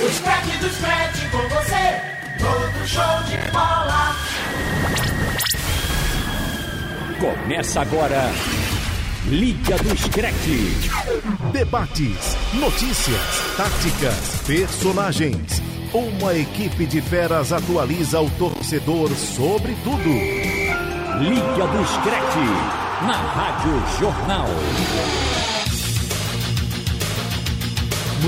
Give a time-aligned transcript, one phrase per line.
[0.00, 2.00] Os craques dos craques com você,
[2.38, 4.16] todo show de bola.
[7.18, 8.30] Começa agora.
[9.26, 10.72] Liga do Screte.
[11.52, 13.20] Debates, notícias,
[13.56, 15.60] táticas, personagens.
[15.92, 20.10] Uma equipe de feras atualiza o torcedor sobre tudo.
[21.18, 23.04] Liga do Screte.
[23.04, 25.47] Na Rádio Jornal.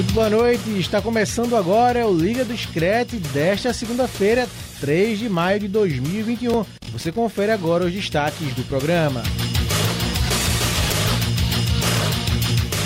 [0.01, 4.48] Muito boa noite, está começando agora o Liga do Screte desta segunda-feira,
[4.80, 6.65] 3 de maio de 2021.
[6.91, 9.23] Você confere agora os destaques do programa.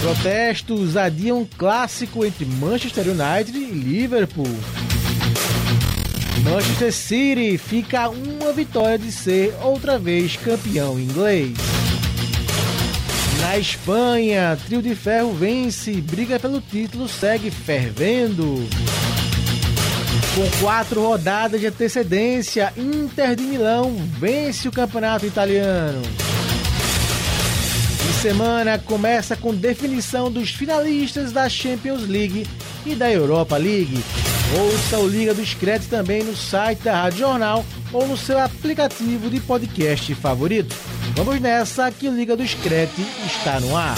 [0.01, 4.51] Protestos adiam clássico entre Manchester United e Liverpool.
[6.43, 11.74] Manchester City fica uma vitória de ser outra vez campeão inglês.
[13.45, 18.67] Na Espanha, Trio de Ferro vence, briga pelo título segue fervendo.
[20.35, 26.01] Com quatro rodadas de antecedência, Inter de Milão vence o campeonato italiano.
[28.09, 32.47] E semana começa com definição dos finalistas da Champions League
[32.87, 34.03] e da Europa League.
[34.59, 39.31] Ouça o Liga do Screte também no site da Rádio Jornal ou no seu aplicativo
[39.31, 40.75] de podcast favorito.
[41.17, 43.97] Vamos nessa que o Liga do Screte está no ar.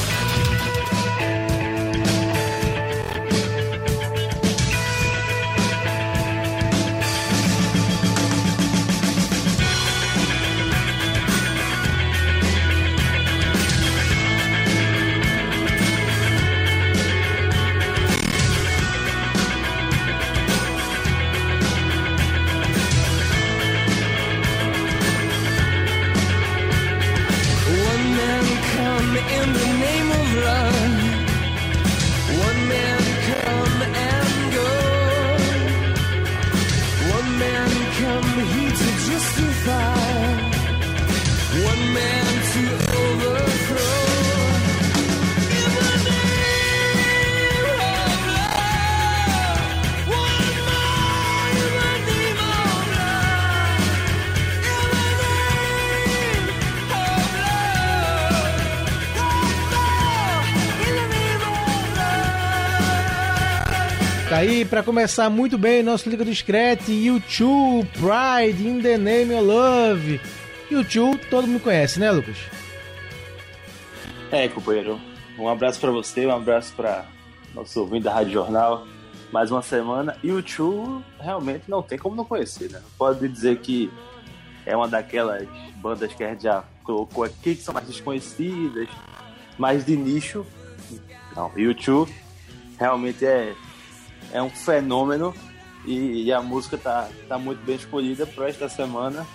[64.37, 69.47] Tá aí para começar muito bem nosso Liga do YouTube, Pride, In the Name of
[69.47, 70.21] Love.
[70.71, 72.37] YouTube, todo mundo conhece, né, Lucas?
[74.31, 75.01] É, companheiro.
[75.39, 77.07] Um abraço pra você, um abraço pra
[77.55, 78.87] nosso ouvinte da Rádio Jornal.
[79.33, 80.19] Mais uma semana.
[80.23, 82.83] E Chu realmente não tem como não conhecer, né?
[82.99, 83.91] Pode dizer que
[84.67, 88.87] é uma daquelas bandas que a gente já colocou aqui que são mais desconhecidas,
[89.57, 90.45] mais de nicho.
[91.35, 92.07] Não, e Chu
[92.79, 93.55] realmente é,
[94.37, 95.35] é um fenômeno
[95.85, 99.27] e, e a música tá, tá muito bem escolhida para esta semana.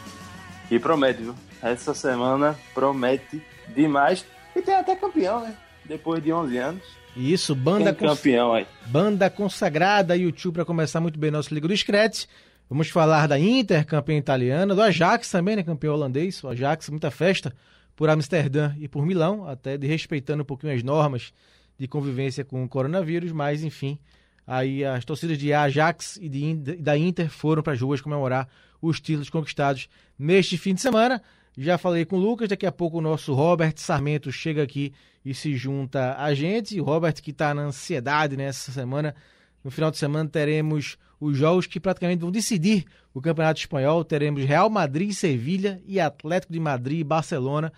[0.69, 1.35] E promete, viu?
[1.61, 3.41] Essa semana promete
[3.75, 4.25] demais.
[4.55, 5.55] E tem até campeão, né?
[5.85, 6.83] Depois de 11 anos.
[7.15, 8.65] Isso, banda, cons- campeão aí.
[8.85, 12.27] banda consagrada YouTube para começar muito bem nosso Liga do Screte.
[12.69, 16.41] Vamos falar da Inter, campeã italiana, do Ajax também, né, campeão holandês.
[16.41, 17.53] O Ajax, muita festa
[17.97, 21.33] por Amsterdã e por Milão, até de respeitando um pouquinho as normas
[21.77, 23.99] de convivência com o coronavírus, mas enfim,
[24.45, 28.47] aí as torcidas de Ajax e de da Inter foram para as ruas comemorar
[28.81, 29.87] os títulos conquistados
[30.17, 31.21] neste fim de semana.
[31.57, 34.93] Já falei com o Lucas, daqui a pouco o nosso Robert Sarmento chega aqui
[35.23, 36.79] e se junta a gente.
[36.79, 39.13] O Robert que está na ansiedade nessa semana.
[39.63, 44.03] No final de semana teremos os jogos que praticamente vão decidir o Campeonato Espanhol.
[44.03, 47.71] Teremos Real Madrid, Sevilha e Atlético de Madrid e Barcelona.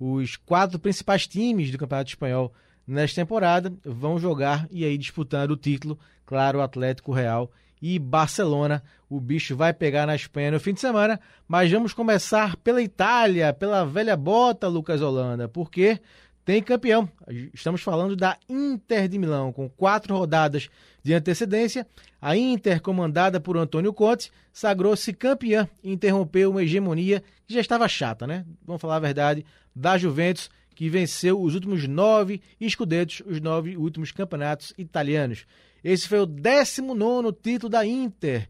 [0.00, 2.52] Os quatro principais times do Campeonato Espanhol
[2.88, 8.82] nesta temporada vão jogar e aí disputando o título, claro, Atlético Real e Barcelona.
[9.10, 13.52] O bicho vai pegar na Espanha no fim de semana, mas vamos começar pela Itália,
[13.52, 16.00] pela velha bota, Lucas Holanda, porque
[16.44, 17.06] tem campeão.
[17.52, 20.70] Estamos falando da Inter de Milão, com quatro rodadas
[21.02, 21.86] de antecedência.
[22.20, 27.86] A Inter, comandada por Antônio Conte, sagrou-se campeã e interrompeu uma hegemonia que já estava
[27.86, 28.46] chata, né?
[28.66, 29.44] Vamos falar a verdade,
[29.76, 35.44] da Juventus, que venceu os últimos nove escudetos, os nove últimos campeonatos italianos.
[35.82, 38.48] Esse foi o 19 título da Inter,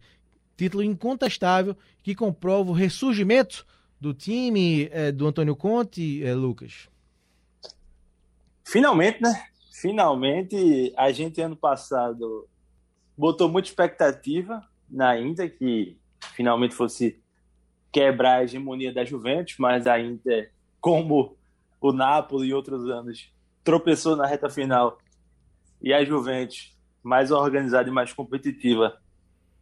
[0.54, 3.64] título incontestável que comprova o ressurgimento
[3.98, 6.90] do time eh, do Antônio Conte, eh, Lucas.
[8.62, 9.46] Finalmente, né?
[9.72, 12.46] Finalmente, a gente ano passado
[13.16, 15.96] botou muita expectativa na Inter que
[16.34, 17.18] finalmente fosse
[17.90, 21.37] quebrar a hegemonia da Juventus, mas a Inter, como
[21.80, 23.32] o Napoli e outros anos,
[23.62, 24.98] tropeçou na reta final
[25.80, 28.98] e a Juventus mais organizada e mais competitiva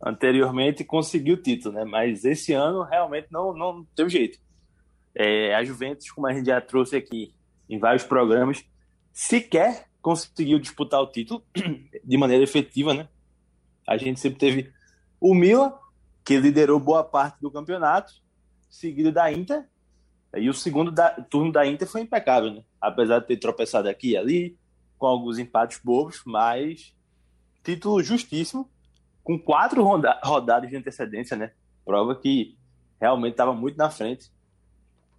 [0.03, 1.85] anteriormente conseguiu o título, né?
[1.85, 4.39] Mas esse ano realmente não, não teve jeito.
[5.15, 7.35] É, a Juventus, como a gente já trouxe aqui
[7.69, 8.65] em vários programas,
[9.13, 11.43] sequer conseguiu disputar o título
[12.05, 13.09] de maneira efetiva, né?
[13.87, 14.73] A gente sempre teve
[15.21, 15.73] o Milan,
[16.25, 18.13] que liderou boa parte do campeonato,
[18.69, 19.67] seguido da Inter,
[20.39, 22.65] e o segundo da, turno da Inter foi impecável, né?
[22.81, 24.59] Apesar de ter tropeçado aqui e ali,
[24.99, 26.95] com alguns empates bobos, mas
[27.63, 28.71] título justíssimo,
[29.23, 31.53] com quatro roda rodadas de antecedência, né?
[31.85, 32.57] Prova que
[33.01, 34.31] realmente estava muito na frente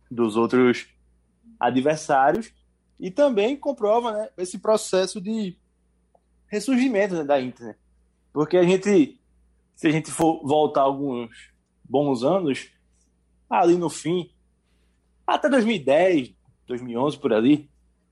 [0.09, 0.87] dos outros
[1.59, 2.53] adversários
[2.99, 5.57] e também comprova né, esse processo de
[6.47, 7.67] ressurgimento né, da Inter.
[7.67, 7.75] Né?
[8.33, 9.19] Porque a gente,
[9.75, 11.51] se a gente for voltar alguns
[11.83, 12.71] bons anos,
[13.49, 14.29] ali no fim,
[15.35, 16.33] até 2010,
[16.67, 17.69] 2011 por ali,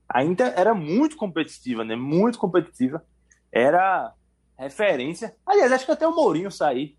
[0.08, 1.96] a Inter era muito competitiva, né?
[1.96, 3.02] Muito competitiva.
[3.50, 4.12] Era
[4.58, 5.34] referência.
[5.46, 6.96] Aliás, acho que até o Mourinho sair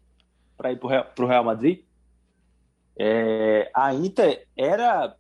[0.57, 1.81] para ir para o Real Madrid.
[2.99, 5.15] É, a Inter era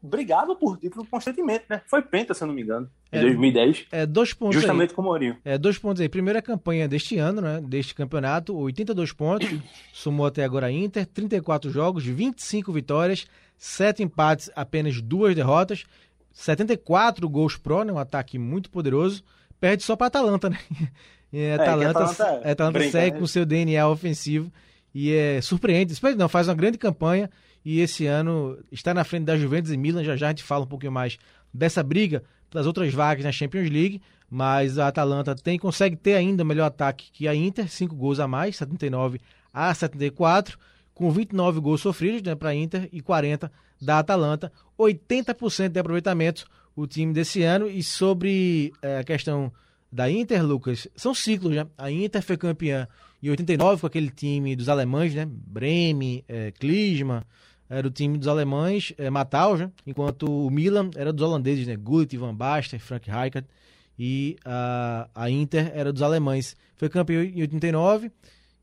[0.00, 1.82] brigava por título constantemente, né?
[1.88, 4.94] Foi penta, se eu não me engano, em É, 2010, É, dois pontos justamente aí.
[4.94, 5.36] com o Mourinho.
[5.44, 6.08] É, dois pontos aí.
[6.08, 7.60] Primeira campanha deste ano, né?
[7.60, 9.48] Deste campeonato, 82 pontos.
[9.92, 13.26] Somou até agora a Inter, 34 jogos, 25 vitórias,
[13.58, 15.84] 7 empates, apenas duas derrotas,
[16.32, 17.92] 74 gols pró, né?
[17.92, 19.24] Um ataque muito poderoso.
[19.60, 20.58] Perde só para Atalanta, né?
[21.30, 23.20] A Atalanta, Atalanta a Atalanta brinca, segue né?
[23.20, 24.50] com seu DNA ofensivo
[24.94, 25.92] e é surpreende.
[25.92, 27.28] Surpreende não, faz uma grande campanha
[27.62, 30.02] e esse ano está na frente da Juventus e Milan.
[30.02, 31.18] Já já a gente fala um pouquinho mais
[31.52, 34.00] dessa briga pelas outras vagas na Champions League,
[34.30, 38.26] mas a Atalanta tem consegue ter ainda melhor ataque que a Inter, 5 gols a
[38.26, 39.20] mais, 79
[39.52, 40.58] a 74,
[40.98, 46.44] com 29 gols sofridos né, para a Inter e 40 da Atalanta, 80% de aproveitamento
[46.74, 49.52] o time desse ano e sobre eh, a questão
[49.92, 51.66] da Inter, Lucas, são ciclos, né?
[51.78, 52.88] A Inter foi campeã
[53.22, 55.24] em 89 com aquele time dos alemães, né?
[55.24, 57.22] Bremen, eh, Klinsmann,
[57.70, 59.70] era o time dos alemães, Mataus, né?
[59.86, 61.76] enquanto o Milan era dos holandeses, né?
[61.76, 63.46] Gullit, Van Basten, Frank Rijkaard
[63.96, 66.56] e a, a Inter era dos alemães.
[66.76, 68.10] Foi campeão em 89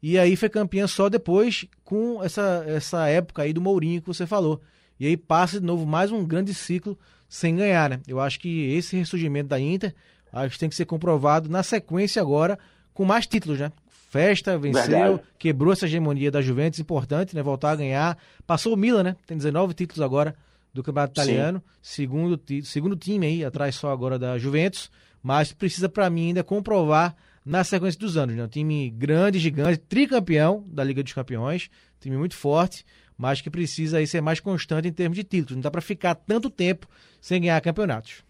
[0.07, 4.27] e aí foi campeã só depois com essa, essa época aí do Mourinho que você
[4.27, 4.61] falou.
[4.99, 6.95] E aí passa de novo mais um grande ciclo
[7.27, 7.99] sem ganhar, né?
[8.07, 9.95] Eu acho que esse ressurgimento da Inter
[10.31, 12.59] acho que tem que ser comprovado na sequência agora
[12.93, 13.71] com mais títulos, né?
[14.11, 15.21] Festa, venceu, Verdade.
[15.39, 17.41] quebrou essa hegemonia da Juventus, importante, né?
[17.41, 18.15] Voltar a ganhar.
[18.45, 19.15] Passou o Milan, né?
[19.25, 20.35] Tem 19 títulos agora
[20.71, 21.31] do Campeonato Sim.
[21.31, 21.63] Italiano.
[21.81, 24.91] Segundo, segundo time aí, atrás só agora da Juventus.
[25.23, 28.43] Mas precisa, para mim, ainda comprovar na sequência dos anos, né?
[28.43, 31.69] Um time grande, gigante, tricampeão da Liga dos Campeões.
[31.99, 32.83] Time muito forte,
[33.15, 35.55] mas que precisa aí ser mais constante em termos de títulos.
[35.55, 36.87] Não dá para ficar tanto tempo
[37.21, 38.23] sem ganhar campeonatos.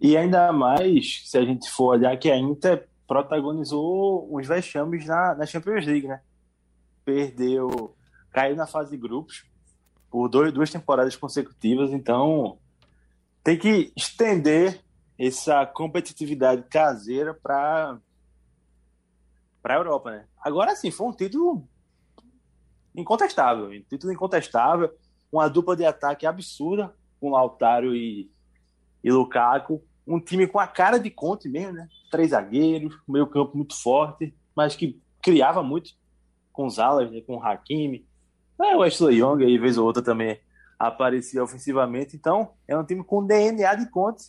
[0.00, 5.34] E ainda mais, se a gente for olhar que a Inter protagonizou uns vexames na,
[5.34, 6.20] na Champions League, né?
[7.04, 7.94] Perdeu,
[8.30, 9.44] caiu na fase de grupos
[10.08, 12.58] por dois, duas temporadas consecutivas, então
[13.42, 14.80] tem que estender
[15.18, 17.98] essa competitividade caseira para
[19.62, 20.26] para a Europa, né?
[20.40, 21.68] Agora sim, foi um título
[22.94, 24.92] incontestável, um título incontestável,
[25.30, 28.30] uma dupla de ataque absurda com Lautaro e,
[29.04, 31.88] e Lukaku, um time com a cara de Conte mesmo, né?
[32.10, 35.92] Três zagueiros, meio campo muito forte, mas que criava muito
[36.52, 37.20] com os alas, né?
[37.20, 38.06] com o Hakimi.
[38.60, 40.40] É, o Ashley Young, aí, vez ou outra, também
[40.78, 42.16] aparecia ofensivamente.
[42.16, 44.24] Então, é um time com DNA de Conte,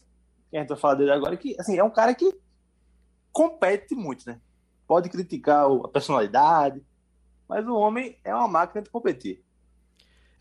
[0.49, 2.33] que a gente vai falar dele agora, que assim, é um cara que
[3.31, 4.39] compete muito, né?
[4.91, 6.81] Pode criticar a personalidade,
[7.47, 9.41] mas o homem é uma máquina de competir.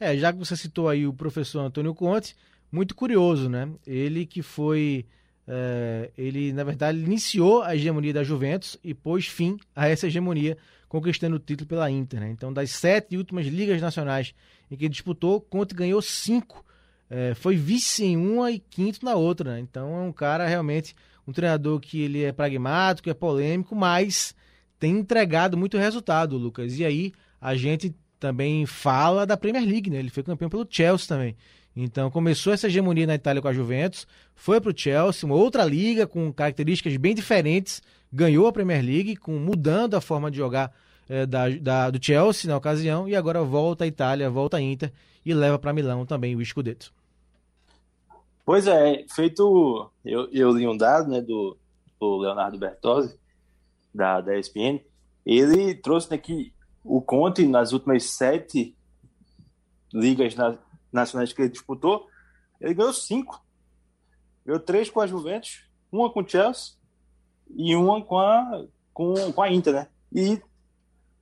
[0.00, 2.34] É, já que você citou aí o professor Antônio Conte,
[2.72, 3.70] muito curioso, né?
[3.86, 5.06] Ele que foi.
[5.46, 10.58] é, ele, na verdade, iniciou a hegemonia da Juventus e pôs fim a essa hegemonia,
[10.88, 12.18] conquistando o título pela Inter.
[12.18, 12.30] Né?
[12.30, 14.34] Então, das sete últimas ligas nacionais
[14.68, 16.64] em que disputou, Conte ganhou cinco.
[17.08, 19.52] É, foi vice em uma e quinto na outra.
[19.52, 19.60] Né?
[19.60, 24.34] Então, é um cara realmente, um treinador que ele é pragmático, é polêmico, mas
[24.80, 26.76] tem entregado muito resultado, Lucas.
[26.78, 29.98] E aí, a gente também fala da Premier League, né?
[29.98, 31.36] Ele foi campeão pelo Chelsea também.
[31.76, 35.64] Então começou essa hegemonia na Itália com a Juventus, foi para o Chelsea, uma outra
[35.64, 37.80] liga com características bem diferentes,
[38.12, 40.74] ganhou a Premier League, com mudando a forma de jogar
[41.08, 44.92] eh, da, da- do Chelsea na ocasião, e agora volta à Itália, volta à Inter
[45.24, 46.92] e leva para Milão também o Scudetto.
[48.44, 49.88] Pois é, feito.
[50.04, 51.56] Eu, eu li um dado né, do,
[52.00, 53.16] do Leonardo Bertozzi,
[53.94, 54.80] da, da ESPN.
[55.24, 56.52] Ele trouxe né, que
[56.84, 58.76] o Conte, nas últimas sete
[59.92, 60.58] ligas na-
[60.92, 62.06] nacionais que ele disputou,
[62.60, 63.44] ele ganhou cinco.
[64.44, 66.74] Ganhou três com a Juventus, uma com o Chelsea
[67.54, 69.88] e uma com a, com, com a Inter, né?
[70.12, 70.40] E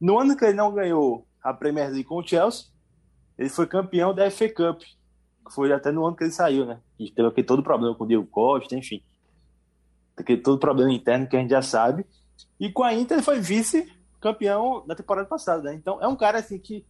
[0.00, 2.66] no ano que ele não ganhou a Premier League com o Chelsea,
[3.36, 6.80] ele foi campeão da FA Cup, que foi até no ano que ele saiu, né?
[6.98, 9.02] E teve aquele todo problema com o Diego Costa, enfim.
[10.16, 12.04] Aquele todo problema interno que a gente já sabe.
[12.58, 15.74] E com a Inter ele foi vice-campeão da temporada passada, né?
[15.74, 16.84] Então é um cara assim que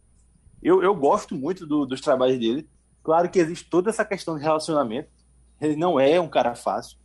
[0.62, 2.68] eu, eu gosto muito do- dos trabalhos dele.
[3.02, 5.08] Claro que existe toda essa questão de relacionamento.
[5.60, 6.98] Ele não é um cara fácil,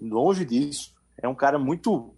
[0.00, 0.92] longe disso.
[1.18, 2.14] É um cara muito,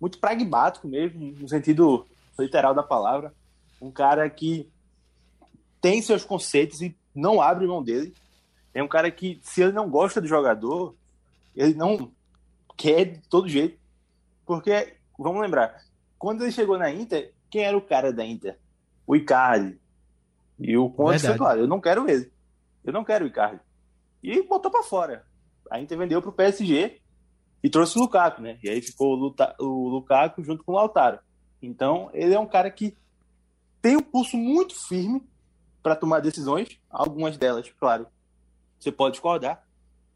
[0.00, 2.06] muito pragmático mesmo, no sentido
[2.38, 3.34] literal da palavra.
[3.80, 4.68] Um cara que
[5.80, 8.14] tem seus conceitos e não abre mão dele.
[8.74, 10.94] É um cara que, se ele não gosta do jogador,
[11.54, 12.10] ele não
[12.76, 13.78] quer de todo jeito.
[14.44, 15.76] Porque, vamos lembrar,
[16.18, 18.58] quando ele chegou na Inter, quem era o cara da Inter?
[19.06, 19.78] O Icardi.
[20.58, 22.32] E o Conte foi claro, eu não quero ele.
[22.84, 23.60] Eu não quero o Icardi.
[24.22, 25.24] E botou pra fora.
[25.70, 27.00] A Inter vendeu pro PSG
[27.62, 28.58] e trouxe o Lukaku, né?
[28.62, 31.18] E aí ficou o, Luta- o Lukaku junto com o Lautaro.
[31.60, 32.96] Então, ele é um cara que
[33.82, 35.22] tem um pulso muito firme
[35.82, 38.06] para tomar decisões, algumas delas, claro.
[38.78, 39.64] Você pode discordar.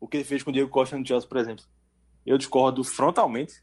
[0.01, 1.65] O que ele fez com o Diego Costa no Chelsea, por exemplo.
[2.25, 3.63] Eu discordo frontalmente,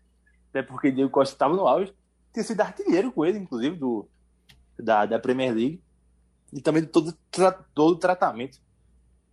[0.49, 1.93] até porque Diego Costa estava no auge.
[2.33, 4.07] Tinha sido artilheiro com ele, inclusive, do,
[4.77, 5.81] da, da Premier League.
[6.53, 8.59] E também de todo, tra- todo o tratamento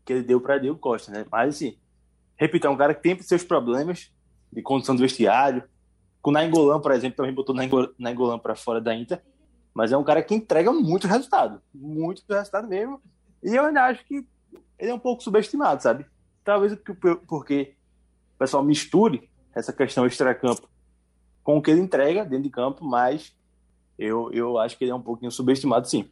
[0.04, 1.24] que ele deu para Diego Costa, né?
[1.30, 1.78] Mas, assim,
[2.36, 4.12] repito, é um cara que tem seus problemas
[4.52, 5.62] de condição do vestiário.
[6.20, 9.22] Com o Nainggolan, por exemplo, também botou Nainggolan- para fora da Inter.
[9.72, 11.60] Mas é um cara que entrega muito resultado.
[11.74, 13.00] Muito resultado mesmo.
[13.42, 14.26] E eu ainda acho que
[14.78, 16.06] ele é um pouco subestimado, sabe?
[16.42, 17.74] Talvez por- porque
[18.34, 20.68] o pessoal misture essa questão extracampo
[21.44, 23.32] com o que ele entrega dentro de campo, mas
[23.96, 26.04] eu, eu acho que ele é um pouquinho subestimado, sim.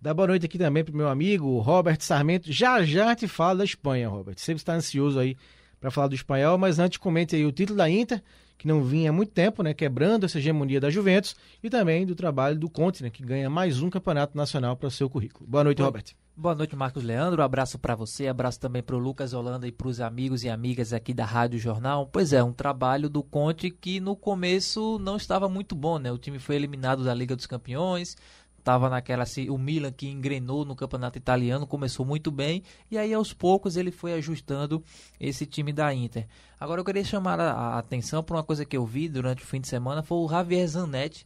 [0.00, 2.52] Dá boa noite aqui também pro meu amigo Robert Sarmento.
[2.52, 4.36] Já já te fala da Espanha, Robert.
[4.38, 5.34] Sempre está ansioso aí
[5.80, 8.22] para falar do espanhol, mas antes comente aí o título da Inter,
[8.58, 12.14] que não vinha há muito tempo, né, quebrando essa hegemonia da Juventus, e também do
[12.14, 15.46] trabalho do Conte, né, que ganha mais um campeonato nacional para o seu currículo.
[15.48, 16.04] Boa noite, Boa- Robert.
[16.36, 17.44] Boa noite, Marcos Leandro.
[17.44, 20.92] abraço para você, abraço também para o Lucas Holanda e para os amigos e amigas
[20.92, 22.08] aqui da Rádio Jornal.
[22.12, 26.10] Pois é, um trabalho do Conte que no começo não estava muito bom, né?
[26.10, 28.16] O time foi eliminado da Liga dos Campeões,
[28.58, 33.32] estava naquela o Milan que engrenou no campeonato italiano, começou muito bem e aí aos
[33.32, 34.82] poucos ele foi ajustando
[35.20, 36.26] esse time da Inter.
[36.58, 39.46] Agora eu queria chamar a, a atenção para uma coisa que eu vi durante o
[39.46, 41.24] fim de semana, foi o Javier Zanetti,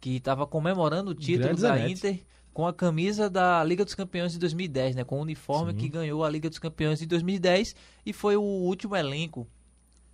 [0.00, 1.92] que estava comemorando o título Grande da Zanetti.
[1.92, 5.04] Inter com a camisa da Liga dos Campeões de 2010, né?
[5.04, 5.76] Com o uniforme Sim.
[5.78, 9.46] que ganhou a Liga dos Campeões de 2010 e foi o último elenco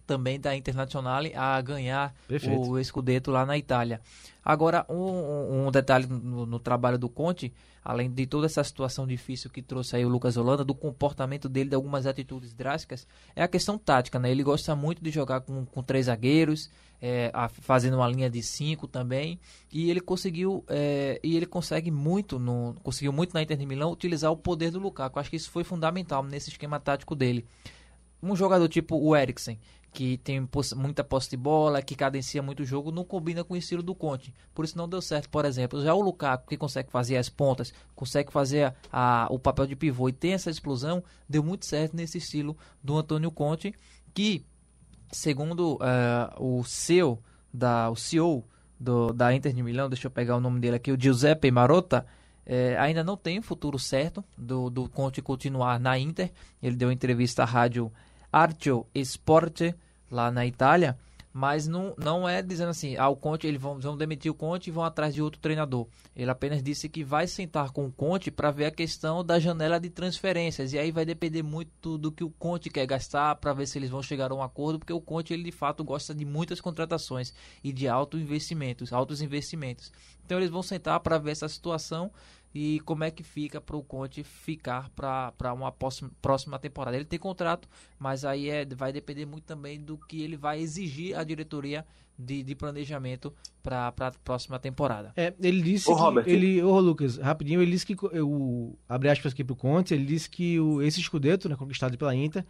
[0.05, 2.61] também da Internacional a ganhar Perfeito.
[2.69, 4.01] o Scudetto lá na Itália.
[4.45, 7.53] Agora, um, um- um detalhe no, no trabalho do Conte,
[7.85, 11.71] além de toda essa situação difícil que trouxe aí o Lucas Holanda, do comportamento dele,
[11.71, 13.07] de algumas atitudes drásticas,
[13.37, 14.33] é a questão tática, né?
[14.33, 16.69] Ele gosta muito de jogar com, com três zagueiros,
[17.03, 19.39] é, a- fazendo uma linha de cinco também,
[19.73, 23.91] e ele conseguiu, é, e ele consegue muito, no, conseguiu muito na Inter de Milão
[23.91, 25.19] utilizar o poder do Lukaku.
[25.19, 27.45] Acho que isso foi fundamental nesse esquema tático dele
[28.23, 29.59] um jogador tipo o Eriksen,
[29.93, 33.57] que tem muita posse de bola, que cadencia muito o jogo, não combina com o
[33.57, 34.33] estilo do Conte.
[34.55, 35.83] Por isso não deu certo, por exemplo.
[35.83, 40.09] Já o Lukaku, que consegue fazer as pontas, consegue fazer a- o papel de pivô
[40.09, 43.75] e tem essa explosão, deu muito certo nesse estilo do Antônio Conte,
[44.15, 44.45] que,
[45.13, 48.45] segundo eh, o CEO da, o CEO
[48.81, 52.05] do, da Inter de Milão, deixa eu pegar o nome dele aqui, o Giuseppe Marotta,
[52.45, 56.33] é, ainda não tem o futuro certo do, do Conte continuar na Inter.
[56.61, 57.93] Ele deu entrevista à rádio
[58.33, 59.75] Arcio Sport
[60.11, 60.99] lá na Itália,
[61.33, 64.69] mas não, não é dizendo assim, ah, o Conte, eles vão, vão demitir o Conte
[64.69, 65.87] e vão atrás de outro treinador.
[66.15, 69.81] Ele apenas disse que vai sentar com o Conte para ver a questão da janela
[69.81, 73.67] de transferências e aí vai depender muito do que o Conte quer gastar para ver
[73.67, 76.25] se eles vão chegar a um acordo, porque o Conte ele de fato gosta de
[76.25, 77.33] muitas contratações
[77.65, 79.91] e de alto investimentos, altos investimentos.
[80.25, 82.11] Então eles vão sentar para ver essa situação
[82.55, 86.97] e como é que fica para o Conte ficar para uma próxima, próxima temporada.
[86.97, 87.69] Ele tem contrato,
[87.99, 91.85] mas aí é, vai depender muito também do que ele vai exigir a diretoria
[92.19, 93.33] de, de planejamento
[93.63, 95.13] para a próxima temporada.
[95.17, 96.25] É, ele disse Ô, que Robert.
[96.27, 100.29] ele, ô Lucas, rapidinho, ele disse que o abre aspas aqui pro Conte, ele disse
[100.29, 102.45] que o, esse escudeto, né, conquistado pela Inter,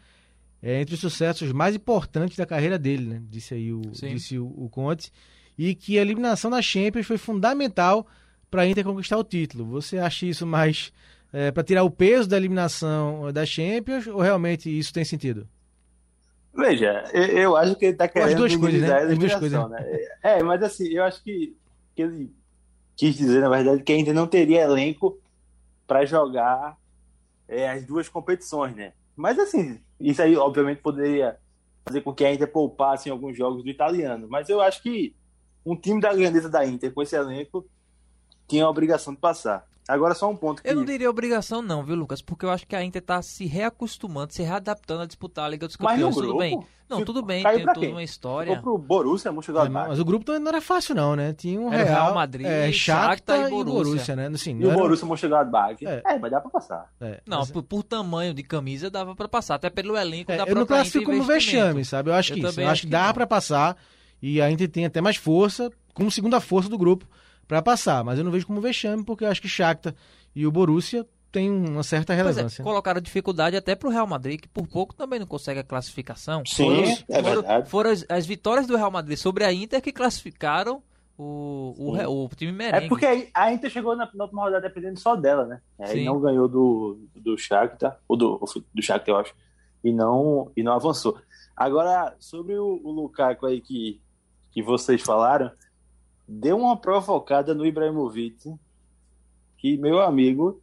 [0.60, 3.22] é entre os sucessos mais importantes da carreira dele, né?
[3.28, 4.14] Disse aí o, Sim.
[4.14, 5.12] disse o, o Conte,
[5.58, 8.06] e que a eliminação da Champions foi fundamental
[8.52, 9.64] para a Inter conquistar o título.
[9.64, 10.92] Você acha isso mais
[11.54, 15.48] para tirar o peso da eliminação da Champions ou realmente isso tem sentido?
[16.54, 18.94] Veja, eu, acho que ele tá querendo duas coisas, né?
[18.94, 19.98] As duas eliminação, né?
[20.22, 21.56] É, mas assim, eu acho que,
[21.96, 22.30] que ele
[22.94, 25.18] quis dizer, na verdade, que ainda não teria elenco
[25.86, 26.76] para jogar
[27.48, 28.92] é, as duas competições, né?
[29.16, 31.38] Mas assim, isso aí obviamente poderia
[31.86, 34.26] fazer com que a Inter poupasse em alguns jogos do italiano.
[34.28, 35.14] Mas eu acho que
[35.64, 37.66] um time da grandeza da Inter com esse elenco
[38.48, 39.64] tinha a obrigação de passar.
[39.88, 42.22] Agora só um ponto que Eu não diria obrigação não, viu, Lucas?
[42.22, 45.66] Porque eu acho que a Inter tá se reacostumando, se readaptando a disputar a Liga
[45.66, 46.14] dos Mas no Campeões.
[46.14, 46.56] Tudo grupo, bem.
[46.88, 47.90] Não, ficou- tudo bem, caiu tem toda quem?
[47.90, 48.56] uma história.
[48.56, 49.88] ficou pro Borussia É, Mönchengladbach.
[49.88, 51.32] mas o grupo também não era fácil, não, né?
[51.32, 54.16] Tinha um Era o Real, Real Madrid, é, Shakhtar Shakhtar e e Borussia, Borussia.
[54.16, 54.26] né?
[54.32, 55.84] Assim, E o era- Borussia Mönchengladbach.
[55.86, 56.02] É.
[56.06, 56.18] É.
[56.18, 56.88] mas dá pra passar.
[57.00, 60.36] é, Não, mas- por, por tamanho de camisa dava pra passar, até pelo elenco É,
[60.36, 62.10] da eu não classifico como vexame, sabe?
[62.10, 62.60] Eu acho Eu que isso.
[62.60, 63.76] Eu acho que que dá pra passar
[64.22, 67.04] e a Inter tem até mais força, como segunda força do grupo,
[67.46, 68.02] pra passar.
[68.04, 69.94] Mas eu não vejo como vexame, porque eu acho que Shakhtar
[70.34, 72.62] e o Borussia têm uma certa é, relevância.
[72.62, 76.42] colocaram dificuldade até pro Real Madrid, que por pouco também não consegue a classificação.
[76.46, 77.70] Sim, Foram- é verdade.
[77.70, 80.82] foram as, as vitórias do Real Madrid sobre a Inter que classificaram
[81.16, 82.84] o, o, o time merengue.
[82.86, 85.60] É porque a Inter chegou na, na última rodada dependendo só dela, né?
[85.78, 86.04] Aí Sim.
[86.04, 88.40] não ganhou do, do Shakhtar, ou do,
[88.74, 89.34] do Shakhtar, eu acho,
[89.82, 91.18] e não, e não avançou.
[91.56, 94.00] Agora, sobre o, o Lukaku aí que,
[94.50, 95.50] que vocês falaram,
[96.40, 98.54] deu uma provocada no Ibrahimovic,
[99.58, 100.60] que, meu amigo,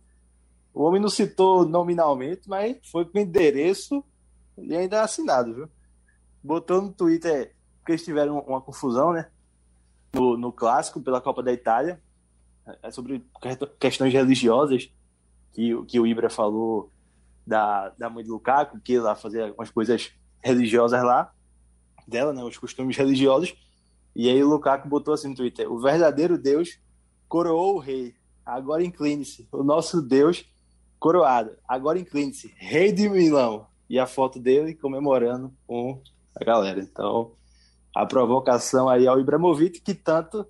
[0.73, 4.03] o homem não citou nominalmente, mas foi com endereço
[4.57, 5.69] e ainda assinado, viu?
[6.43, 9.29] Botou no Twitter, porque eles tiveram uma confusão, né?
[10.13, 12.01] No, no clássico pela Copa da Itália,
[12.81, 14.91] é sobre quest- questões religiosas
[15.53, 16.91] que, o- que o Ibra falou
[17.45, 20.11] da, da mãe do Lukaku, que ela fazia umas coisas
[20.43, 21.31] religiosas lá,
[22.07, 23.55] dela, né, os costumes religiosos,
[24.15, 26.79] e aí o Lukaku botou assim no Twitter, o verdadeiro Deus
[27.27, 28.13] coroou o rei,
[28.45, 30.45] agora incline-se, o nosso Deus
[30.99, 36.01] coroado, agora incline-se, rei de Milão, e a foto dele comemorando com
[36.39, 37.31] a galera, então
[37.95, 40.45] a provocação aí ao Ibrahimovic, que tanto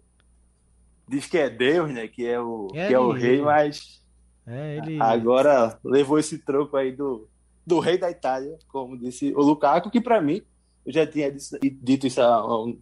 [1.07, 2.07] diz que é Deus, né?
[2.07, 3.19] Que é o, É que é o ele.
[3.27, 4.03] rei, mas
[4.45, 5.01] É, ele...
[5.01, 7.27] agora levou esse troco aí do,
[7.65, 10.41] do rei da Itália, como disse o Lukaku, que pra mim,
[10.85, 12.77] eu já tinha dito, dito isso há, um-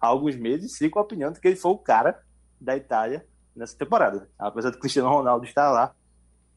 [0.00, 2.20] há alguns meses, sigo a opinião de que ele foi o cara
[2.60, 4.28] da Itália nessa temporada.
[4.38, 5.94] Apesar do Cristiano Ronaldo estar lá,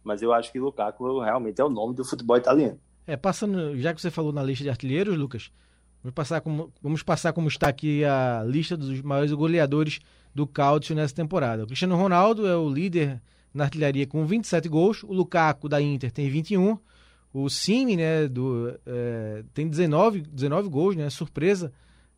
[0.04, 2.80] mas eu acho que Lukaku realmente é o nome do futebol italiano.
[3.06, 5.52] É, passando, já que você falou na lista de artilheiros, Lucas,
[6.04, 10.00] vamos passar como, vamos passar como está aqui a lista dos maiores goleadores
[10.34, 11.64] do Calcio nessa temporada.
[11.64, 13.22] O Cristiano Ronaldo é o líder
[13.54, 16.78] na artilharia com 27 gols, o Lukaku da Inter tem 21,
[17.34, 21.72] o Simi, né, do, é, tem 19, 19 gols, né, surpresa,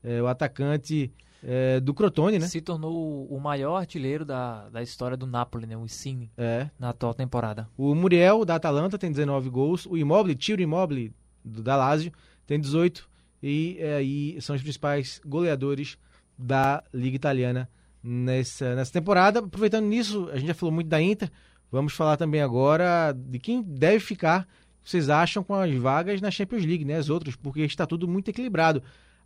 [0.04, 1.12] é, o atacante
[1.44, 2.48] é, do Crotone, né?
[2.48, 5.76] Se tornou o maior artilheiro da, da história do Napoli, né?
[5.76, 6.70] O Insigne, É.
[6.80, 7.68] na atual temporada.
[7.78, 9.86] O Muriel, da Atalanta, tem 19 gols.
[9.86, 11.14] O Immobile, Tiro Immobile,
[11.44, 12.12] do, da Lazio,
[12.46, 13.10] tem 18.
[13.42, 15.98] E é, aí são os principais goleadores
[16.38, 17.70] da Liga Italiana
[18.02, 19.40] nessa, nessa temporada.
[19.40, 21.30] Aproveitando nisso, a gente já falou muito da Inter.
[21.72, 24.48] Vamos falar também agora de quem deve ficar,
[24.84, 26.96] vocês acham, com as vagas na Champions League, né?
[26.98, 28.84] As outras, porque está tudo muito equilibrado.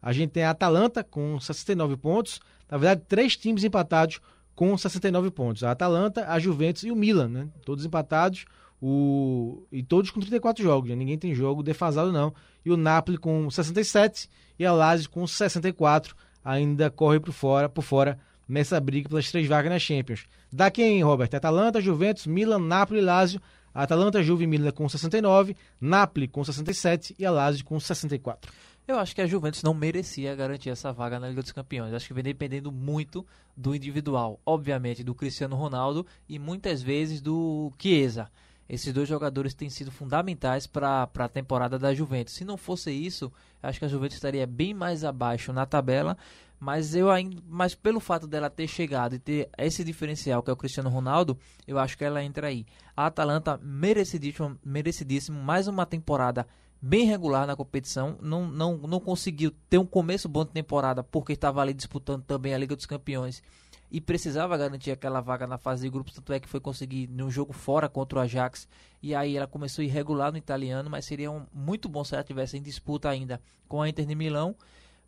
[0.08, 2.40] A gente tem a Atalanta com 69 pontos.
[2.72, 4.22] Na verdade, três times empatados
[4.56, 5.66] com 69 pontos.
[5.66, 7.50] A Atalanta, a Juventus e o Milan, né?
[7.66, 8.46] Todos empatados.
[8.82, 9.68] O...
[9.70, 10.90] E todos com 34 jogos.
[10.90, 10.96] Né?
[10.96, 12.34] Ninguém tem jogo defasado, não.
[12.64, 16.16] E o Napoli com 67 e a Lazio com 64.
[16.42, 18.18] Ainda corre por fora, por fora
[18.48, 20.24] nessa briga pelas três vagas na Champions.
[20.50, 21.32] Da quem, Robert?
[21.34, 23.42] Atalanta, Juventus, Milan, Napoli e Lazio.
[23.74, 28.52] Atalanta, Juve e Milan com 69, Napoli com 67 e a Lazio com 64.
[28.88, 31.94] Eu acho que a Juventus não merecia garantir essa vaga na Liga dos Campeões.
[31.94, 34.40] Acho que vem dependendo muito do individual.
[34.46, 38.32] Obviamente, do Cristiano Ronaldo e muitas vezes do Chiesa.
[38.70, 42.34] Esses dois jogadores têm sido fundamentais para a temporada da Juventus.
[42.34, 43.30] Se não fosse isso,
[43.62, 46.18] acho que a Juventus estaria bem mais abaixo na tabela.
[46.58, 50.54] Mas eu ainda, mas pelo fato dela ter chegado e ter esse diferencial que é
[50.54, 52.66] o Cristiano Ronaldo, eu acho que ela entra aí.
[52.96, 56.48] A Atalanta merecidíssimo, merecidíssimo mais uma temporada
[56.82, 61.34] bem regular na competição, não, não, não conseguiu ter um começo bom de temporada porque
[61.34, 63.42] estava ali disputando também a Liga dos Campeões
[63.90, 67.32] e precisava garantir aquela vaga na fase de grupos, tanto é que foi conseguir num
[67.32, 68.68] jogo fora contra o Ajax
[69.02, 72.58] e aí ela começou irregular no italiano, mas seria um, muito bom se ela tivesse
[72.58, 74.56] em disputa ainda com a Inter de Milão.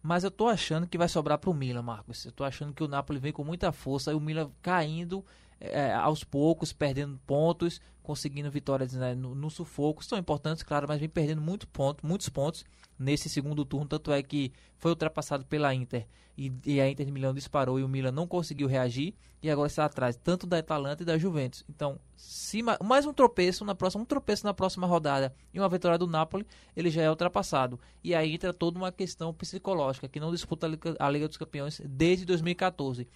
[0.01, 2.23] Mas eu tô achando que vai sobrar pro Milan, Marcos.
[2.23, 5.25] Eu tô achando que o Napoli vem com muita força e o Milan caindo
[5.59, 10.03] é, aos poucos, perdendo pontos, conseguindo vitórias né, no, no sufoco.
[10.03, 12.65] São importantes, claro, mas vem perdendo muito ponto, muitos pontos
[12.97, 13.87] nesse segundo turno.
[13.87, 17.83] Tanto é que foi ultrapassado pela Inter e, e a Inter de Milão disparou e
[17.83, 19.13] o Milan não conseguiu reagir.
[19.41, 21.63] E agora está atrás tanto da Atalanta e da Juventus.
[21.69, 25.69] Então, se ma- mais um tropeço na próxima, um tropeço na próxima rodada e uma
[25.69, 26.45] vitória do Napoli,
[26.75, 27.79] ele já é ultrapassado.
[28.03, 31.37] E aí entra toda uma questão psicológica que não disputa a Liga, a Liga dos
[31.37, 33.07] Campeões desde 2014.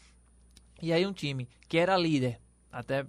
[0.84, 2.40] E aí um time que era líder
[2.72, 3.06] até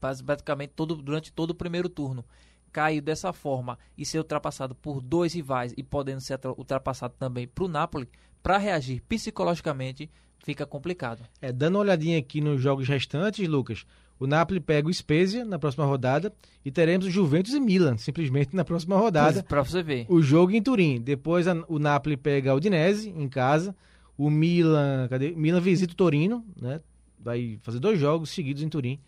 [0.00, 2.24] bas- basicamente todo, durante todo o primeiro turno
[2.72, 7.62] cair dessa forma e ser ultrapassado por dois rivais e podendo ser ultrapassado também para
[7.64, 8.08] o Napoli,
[8.42, 10.10] para reagir psicologicamente
[10.44, 11.22] fica complicado.
[11.40, 13.86] É, dando uma olhadinha aqui nos jogos restantes, Lucas,
[14.18, 16.32] o Napoli pega o Spezia na próxima rodada
[16.64, 19.42] e teremos o Juventus e Milan, simplesmente na próxima rodada.
[19.44, 20.06] Para você ver.
[20.08, 21.00] O jogo em Turim.
[21.00, 23.74] Depois a- o Napoli pega a Udinese em casa.
[24.18, 25.30] O Milan, cadê?
[25.30, 26.80] Milan visita o Torino, né?
[27.24, 28.98] Vai fazer dois jogos seguidos em Turim.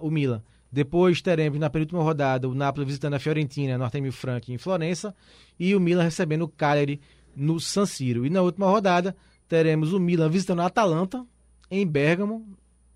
[0.00, 0.42] o Milan.
[0.70, 5.14] Depois teremos na penúltima rodada o Napoli visitando a Fiorentina no Artemio Franchi em Florença
[5.60, 6.98] e o Milan recebendo o Cagliari
[7.36, 8.24] no San Siro.
[8.24, 9.14] E na última rodada
[9.46, 11.26] teremos o Milan visitando a Atalanta
[11.70, 12.46] em Bergamo,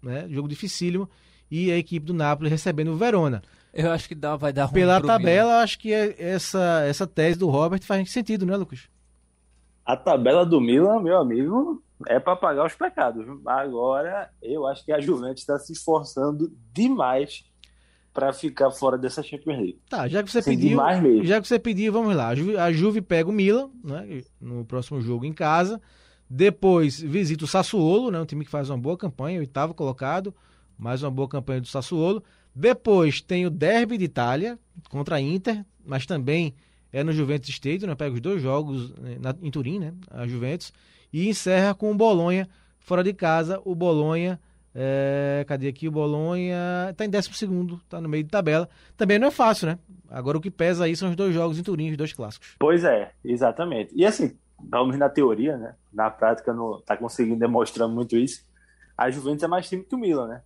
[0.02, 0.26] né?
[0.30, 1.08] Jogo dificílimo
[1.50, 3.42] e a equipe do Napoli recebendo o Verona.
[3.74, 7.38] Eu acho que dá, vai dar ruim Pela tabela, acho que é- essa, essa tese
[7.38, 8.88] do Robert faz sentido, né, Lucas?
[9.86, 13.24] A tabela do Milan, meu amigo, é para pagar os pecados.
[13.46, 17.44] Agora, eu acho que a Juventus está se esforçando demais
[18.12, 19.80] para ficar fora dessa Champions League.
[19.88, 20.78] Tá, já que você Sim, pediu,
[21.22, 22.28] já que você pediu, vamos lá.
[22.28, 25.80] A Juve, a Juve pega o Milan, né, no próximo jogo em casa.
[26.28, 30.34] Depois visita o Sassuolo, né, um time que faz uma boa campanha, oitavo colocado,
[30.76, 32.24] mais uma boa campanha do Sassuolo.
[32.54, 34.58] Depois tem o Derby de Itália
[34.90, 36.54] contra a Inter, mas também
[36.96, 40.26] é no Juventus Stadium, né, pega os dois jogos né, na- em Turim, né, a
[40.26, 40.72] Juventus,
[41.12, 43.60] e encerra com o Bolonha fora de casa.
[43.64, 44.40] O Bolonha,
[44.74, 45.88] é, cadê aqui?
[45.88, 47.30] O Bolonha está em 12
[47.84, 48.68] está no meio de tabela.
[48.96, 49.78] Também não é fácil, né?
[50.08, 52.54] Agora o que pesa aí são os dois jogos em Turim, os dois clássicos.
[52.58, 53.92] Pois é, exatamente.
[53.94, 54.36] E assim,
[54.86, 55.74] menos na teoria, né?
[55.92, 58.42] Na prática não tá conseguindo demonstrar muito isso.
[58.96, 60.42] A Juventus é mais time que o Milan, né?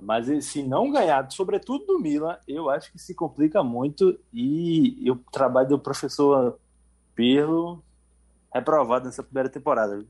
[0.00, 5.16] Mas se não ganhar, sobretudo do Milan, eu acho que se complica muito e, o
[5.32, 6.58] trabalho do professor
[7.14, 7.82] Pirlo
[8.52, 10.04] reprovado nessa primeira temporada.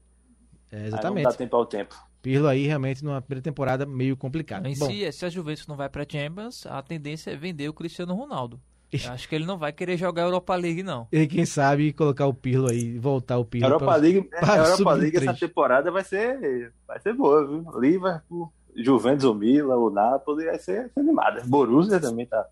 [0.70, 1.24] É, Aí Não exatamente.
[1.24, 1.94] dá tempo ao tempo.
[2.20, 4.68] Pirlo aí realmente numa primeira temporada meio complicada.
[4.76, 8.14] Bom, si, se a Juventus não vai para Champions, a tendência é vender o Cristiano
[8.14, 8.60] Ronaldo.
[8.92, 11.06] Eu acho que ele não vai querer jogar a Europa League, não.
[11.12, 13.66] e quem sabe colocar o Pirlo aí, voltar o Pirlo.
[13.66, 14.96] Europa pra- League, para a Europa sub-23.
[15.00, 17.64] League essa temporada vai ser, vai ser boa, viu?
[17.80, 21.42] Liverpool, Juventus, o Milan, o Napoli, vai ser, vai ser animada.
[21.44, 22.46] Borussia também tá,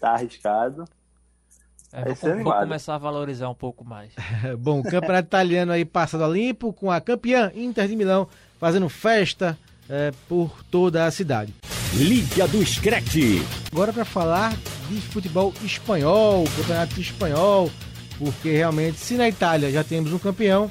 [0.00, 0.84] tá arriscado.
[1.92, 2.60] É, Vai vou, vou animado.
[2.60, 4.12] começar a valorizar um pouco mais.
[4.58, 8.88] Bom, o campeonato italiano aí passado a limpo, com a campeã Inter de Milão fazendo
[8.88, 9.56] festa
[9.88, 11.54] é, por toda a cidade.
[11.94, 13.42] Liga do Screte.
[13.72, 14.54] Agora para falar
[14.88, 17.70] de futebol espanhol, campeonato espanhol,
[18.18, 20.70] porque realmente se na Itália já temos um campeão,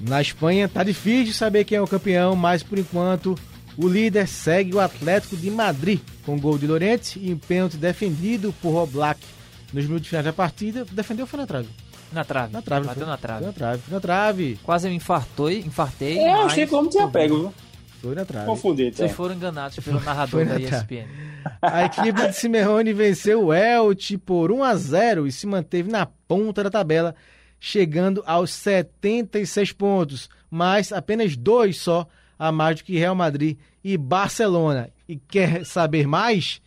[0.00, 3.34] na Espanha tá difícil saber quem é o campeão, mas por enquanto
[3.76, 8.54] o líder segue o Atlético de Madrid com gol de Lorente e um pênalti defendido
[8.62, 9.20] por Oblak
[9.72, 10.84] nos minutos finais da partida.
[10.90, 11.68] Defendeu ou foi na trave?
[12.12, 12.52] Na trave.
[12.52, 12.86] Na trave.
[12.86, 13.10] Bateu foi?
[13.10, 13.38] na trave.
[13.38, 13.82] Foi na trave.
[13.82, 14.58] Foi na trave.
[14.62, 16.18] Quase me infartou, infartei.
[16.18, 17.54] É, eu achei como tinha pego, viu?
[18.00, 18.46] Foi na trave.
[18.46, 18.98] Confundi, então.
[18.98, 20.58] Vocês foram enganados pelo narrador da.
[20.58, 21.06] ESPN.
[21.60, 26.06] A equipe de Simeone venceu o Elche por 1 a 0 e se manteve na
[26.06, 27.14] ponta da tabela,
[27.60, 32.06] chegando aos 76 pontos, mas apenas dois só
[32.38, 34.90] a mais do que Real Madrid e Barcelona.
[35.08, 36.60] E quer saber mais?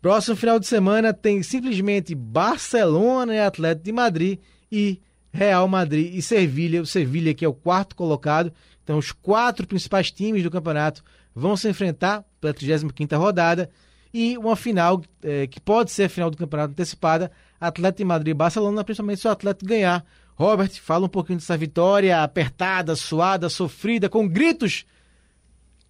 [0.00, 4.38] Próximo final de semana tem simplesmente Barcelona e Atlético de Madrid
[4.70, 5.00] e
[5.32, 6.82] Real Madrid e Sevilha.
[6.82, 8.52] O Sevilha que é o quarto colocado.
[8.82, 13.70] Então os quatro principais times do campeonato vão se enfrentar pela 35ª rodada
[14.12, 18.30] e uma final eh, que pode ser a final do campeonato antecipada, Atlético de Madrid
[18.32, 20.04] e Barcelona, principalmente se o Atlético ganhar.
[20.36, 24.84] Robert, fala um pouquinho dessa vitória apertada, suada, sofrida, com gritos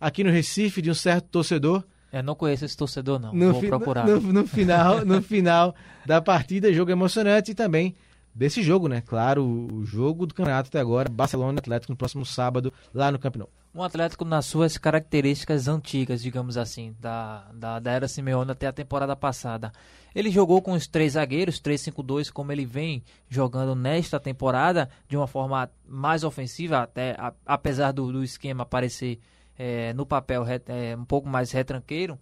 [0.00, 1.83] aqui no Recife de um certo torcedor.
[2.12, 3.33] Eu não conheço esse torcedor, não.
[3.33, 4.07] No, Vou procurar.
[4.07, 5.74] no- no final, no final
[6.05, 7.94] da partida, jogo emocionante e também
[8.35, 9.00] desse jogo, né?
[9.00, 13.18] Claro, o jogo do campeonato até agora, Barcelona e Atlético no próximo sábado, lá no
[13.18, 13.48] Camp Nou.
[13.74, 18.72] Um Atlético nas suas características antigas, digamos assim, da, da, da era Simeone até a
[18.72, 19.72] temporada passada.
[20.14, 25.26] Ele jogou com os três zagueiros, 3-5-2, como ele vem jogando nesta temporada, de uma
[25.26, 29.18] forma mais ofensiva, até a- apesar do, do esquema parecer
[29.58, 32.18] eh, no papel eh, um pouco mais retranqueiro.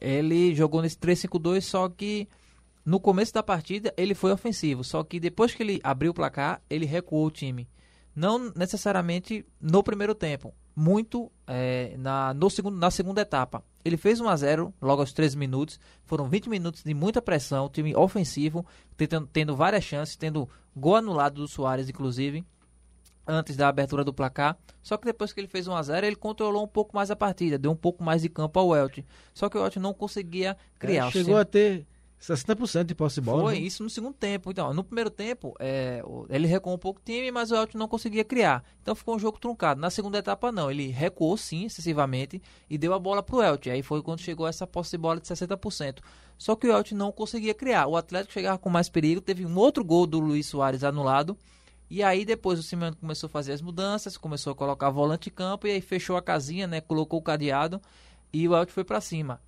[0.00, 2.26] Ele jogou nesse 3-5-2, só que
[2.82, 6.62] no começo da partida ele foi ofensivo, só que depois que ele abriu o placar,
[6.70, 7.68] ele recuou o time.
[8.16, 13.62] Não necessariamente no primeiro tempo, muito eh, na, no segundo, na segunda etapa.
[13.84, 15.78] Ele fez 1 a 0 logo aos 13 minutos.
[16.04, 21.42] Foram 20 minutos de muita pressão, time ofensivo, tentando, tendo várias chances, tendo gol anulado
[21.42, 22.44] do Soares, inclusive,
[23.26, 24.56] antes da abertura do placar.
[24.82, 27.16] Só que depois que ele fez 1 a 0 ele controlou um pouco mais a
[27.16, 29.04] partida, deu um pouco mais de campo ao Elche.
[29.32, 31.08] Só que o Elche não conseguia criar.
[31.08, 31.86] É, chegou a ter
[32.20, 33.42] 60% de posse de bola.
[33.42, 33.60] Foi né?
[33.60, 34.50] isso no segundo tempo.
[34.50, 37.88] Então, no primeiro tempo, é, ele recuou um pouco o time, mas o Elton não
[37.88, 38.64] conseguia criar.
[38.80, 39.80] Então ficou um jogo truncado.
[39.80, 40.70] Na segunda etapa, não.
[40.70, 43.70] Ele recuou sim, excessivamente, e deu a bola pro Elton.
[43.70, 45.98] Aí foi quando chegou essa posse de bola de 60%.
[46.38, 47.86] Só que o Elton não conseguia criar.
[47.86, 49.20] O Atlético chegava com mais perigo.
[49.20, 51.36] Teve um outro gol do Luiz Soares anulado.
[51.90, 55.32] E aí depois o Simeone começou a fazer as mudanças, começou a colocar volante em
[55.32, 56.80] campo, e aí fechou a casinha, né?
[56.80, 57.80] Colocou o cadeado,
[58.32, 59.40] e o Elton foi para cima.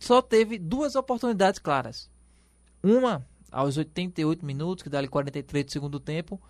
[0.00, 2.10] Só teve duas oportunidades claras.
[2.82, 6.40] Uma aos 88 minutos, que dá ali 43 do segundo tempo,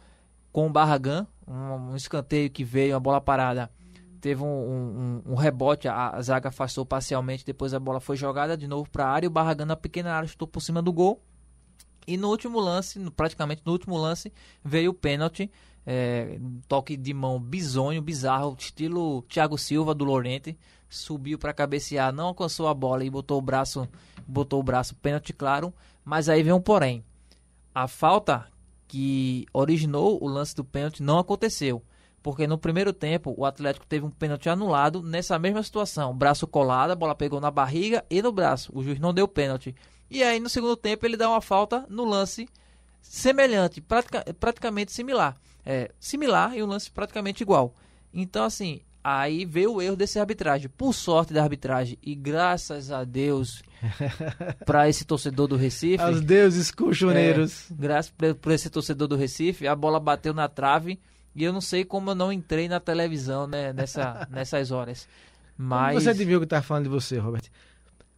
[0.53, 3.69] com o Barragan, um, um escanteio que veio, uma bola parada.
[4.21, 8.57] Teve um, um- um- rebote, a, a zaga afastou parcialmente, depois a bola foi jogada
[8.57, 11.21] de novo para a área, o Barragan na pequena área chutou por cima do gol.
[12.07, 14.33] E no último lance, praticamente no último lance,
[14.65, 15.51] veio o pênalti,
[15.87, 16.38] é,
[16.69, 22.69] toque de mão bizonho, bizarro, estilo Thiago Silva do Lorente, subiu para cabecear, não alcançou
[22.69, 23.88] a bola e botou o braço,
[24.27, 25.73] botou o braço pênalti claro,
[26.05, 27.05] mas aí vem um porém.
[27.75, 28.47] A falta
[28.88, 31.83] que originou o lance do pênalti não aconteceu.
[32.23, 36.14] Porque no primeiro tempo o Atlético teve um pênalti anulado nessa mesma situação.
[36.14, 38.71] Braço colado, a bola pegou na barriga e no braço.
[38.75, 39.75] O juiz não deu pênalti.
[40.11, 42.49] E aí no segundo tempo ele dá uma falta no lance
[43.01, 45.37] semelhante, pratica- praticamente similar.
[45.64, 47.75] É, similar e um lance praticamente igual.
[48.12, 50.70] Então, assim, aí veio o erro desse arbitragem.
[50.77, 53.62] Por sorte da arbitragem, e graças a Deus
[54.64, 56.03] para esse torcedor do Recife.
[56.03, 57.70] Aos deuses colchoneiros.
[57.70, 60.99] É, graças por, esse torcedor do Recife, a bola bateu na trave
[61.35, 65.09] e eu não sei como eu não entrei na televisão né, nessa, nessas horas.
[65.57, 67.42] Mas Você adivinhou que tá falando de você, Robert?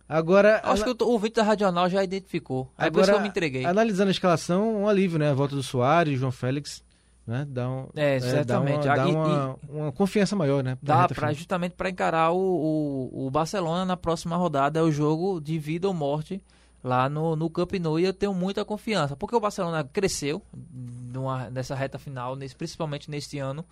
[0.08, 2.70] Agora, acho que o, o ouvinte da Radional já identificou.
[2.76, 3.64] Aí por isso agora que eu me entreguei.
[3.64, 5.30] analisando a escalação, um alívio, né?
[5.30, 6.82] A volta do Soares, João Félix,
[7.26, 7.46] né?
[7.48, 8.86] Dá um, É, dá certamente.
[8.88, 10.76] uma, dá Ah, e- uma, uma confiança maior, né?
[10.82, 11.34] Dá final.
[11.34, 12.38] justamente para encarar o,
[13.12, 14.78] o, o Barcelona na próxima rodada.
[14.80, 16.42] É o jogo de vida ou morte
[16.82, 19.14] lá no, no Camp Nou e eu tenho muita confiança.
[19.16, 20.42] Porque o Barcelona cresceu
[21.12, 23.64] numa, nessa reta final, nesse, principalmente neste ano,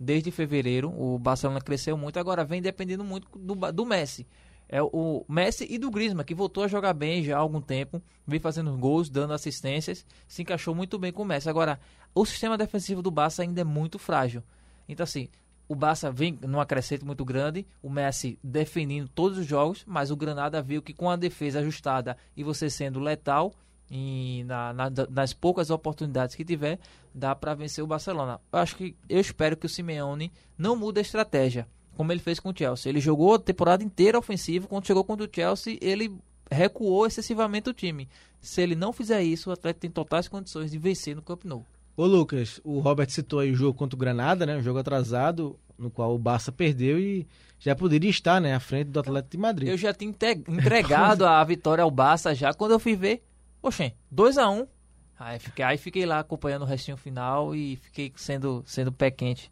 [0.00, 0.92] desde fevereiro.
[0.96, 4.26] O Barcelona cresceu muito, agora vem dependendo muito do, do Messi.
[4.68, 8.02] É o Messi e do Griezmann, que voltou a jogar bem já há algum tempo,
[8.26, 11.48] vem fazendo gols, dando assistências, se encaixou muito bem com o Messi.
[11.48, 11.78] Agora,
[12.14, 14.42] o sistema defensivo do Barça ainda é muito frágil.
[14.88, 15.28] Então, assim,
[15.68, 20.16] o Barça vem num acrescento muito grande, o Messi defendendo todos os jogos, mas o
[20.16, 23.52] Granada viu que com a defesa ajustada e você sendo letal
[23.88, 26.80] em- na- na- nas poucas oportunidades que tiver,
[27.14, 28.40] dá para vencer o Barcelona.
[28.52, 32.38] Eu acho que eu espero que o Simeone não mude a estratégia, como ele fez
[32.38, 32.90] com o Chelsea.
[32.90, 36.12] Ele jogou a temporada inteira ofensivo, quando chegou contra o Chelsea, ele
[36.50, 38.08] recuou excessivamente o time.
[38.40, 41.64] Se ele não fizer isso, o Atlético tem totais condições de vencer no Camp Nou.
[41.96, 44.56] Ô Lucas, o Robert citou aí o jogo contra o Granada, né?
[44.56, 47.26] Um jogo atrasado, no qual o Barça perdeu e
[47.58, 48.54] já poderia estar, né?
[48.54, 49.68] À frente do Atlético de Madrid.
[49.68, 53.24] Eu já tinha entregado a vitória ao Barça já quando eu fui ver.
[53.62, 54.68] Oxê, 2x1.
[55.18, 59.50] Aí fiquei, aí fiquei lá acompanhando o restinho final e fiquei sendo, sendo pé quente.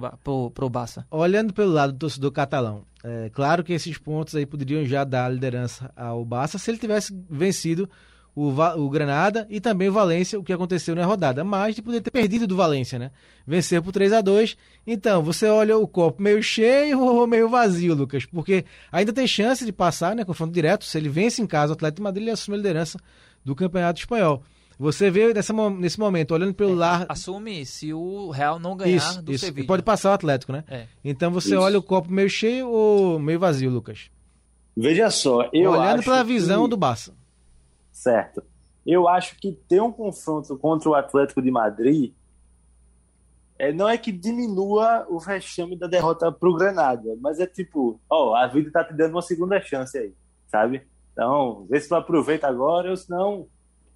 [0.00, 1.06] Ba- pro, pro Barça.
[1.10, 5.28] Olhando pelo lado do torcedor catalão, é claro que esses pontos aí poderiam já dar
[5.28, 7.88] liderança ao Barça se ele tivesse vencido
[8.34, 12.00] o, o Granada e também o Valência, o que aconteceu na rodada, mas de poder
[12.00, 13.10] ter perdido do Valência, né?
[13.46, 17.94] Vencer por 3 a 2 Então, você olha o copo meio cheio ou meio vazio,
[17.94, 18.24] Lucas?
[18.24, 20.24] Porque ainda tem chance de passar, né?
[20.24, 20.84] Confronto direto.
[20.84, 22.98] Se ele vence em casa o Atlético de Madrid, ele assume a liderança
[23.44, 24.42] do Campeonato Espanhol.
[24.82, 27.06] Você vê nessa, nesse momento, olhando pelo lar.
[27.08, 29.44] Assume se o Real não ganhar Isso, do isso.
[29.46, 29.64] Sevilla.
[29.68, 30.64] Pode passar o Atlético, né?
[30.68, 30.86] É.
[31.04, 31.60] Então você Isso.
[31.60, 34.10] olha o copo meio cheio ou meio vazio, Lucas?
[34.76, 37.14] Veja só, eu Olhando pela visão que- do Barça.
[37.92, 38.42] Certo.
[38.84, 42.12] Eu acho que ter um confronto contra o Atlético de Madrid
[43.56, 48.34] é, não é que diminua o vexame da derrota pro Granada, mas é tipo, ó,
[48.34, 50.12] a vida tá te dando uma segunda chance aí,
[50.48, 50.82] sabe?
[51.12, 53.46] Então, vê se tu aproveita agora ou senão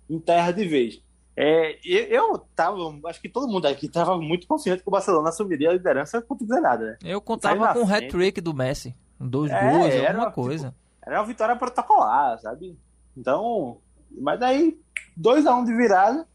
[0.09, 1.03] enterra de vez.
[1.37, 5.69] É, eu, tava, acho que todo mundo aqui tava muito confiante que o Barcelona assumiria
[5.69, 6.99] a liderança contra o Granada, né?
[7.05, 8.97] Eu contava com o hat-trick do Messi.
[9.21, 10.75] Dois É, gols, era alguma tipo, coisa.
[11.07, 12.79] Era uma vitória protocolar, sabe?
[13.15, 13.79] Então,
[14.11, 14.79] mas daí
[15.17, 16.27] 2 a 1 de virada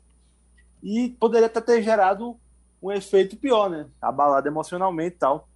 [0.84, 2.38] e poderia até ter gerado
[2.82, 3.88] um efeito pior, né?
[4.02, 5.48] Abalado emocionalmente e tal,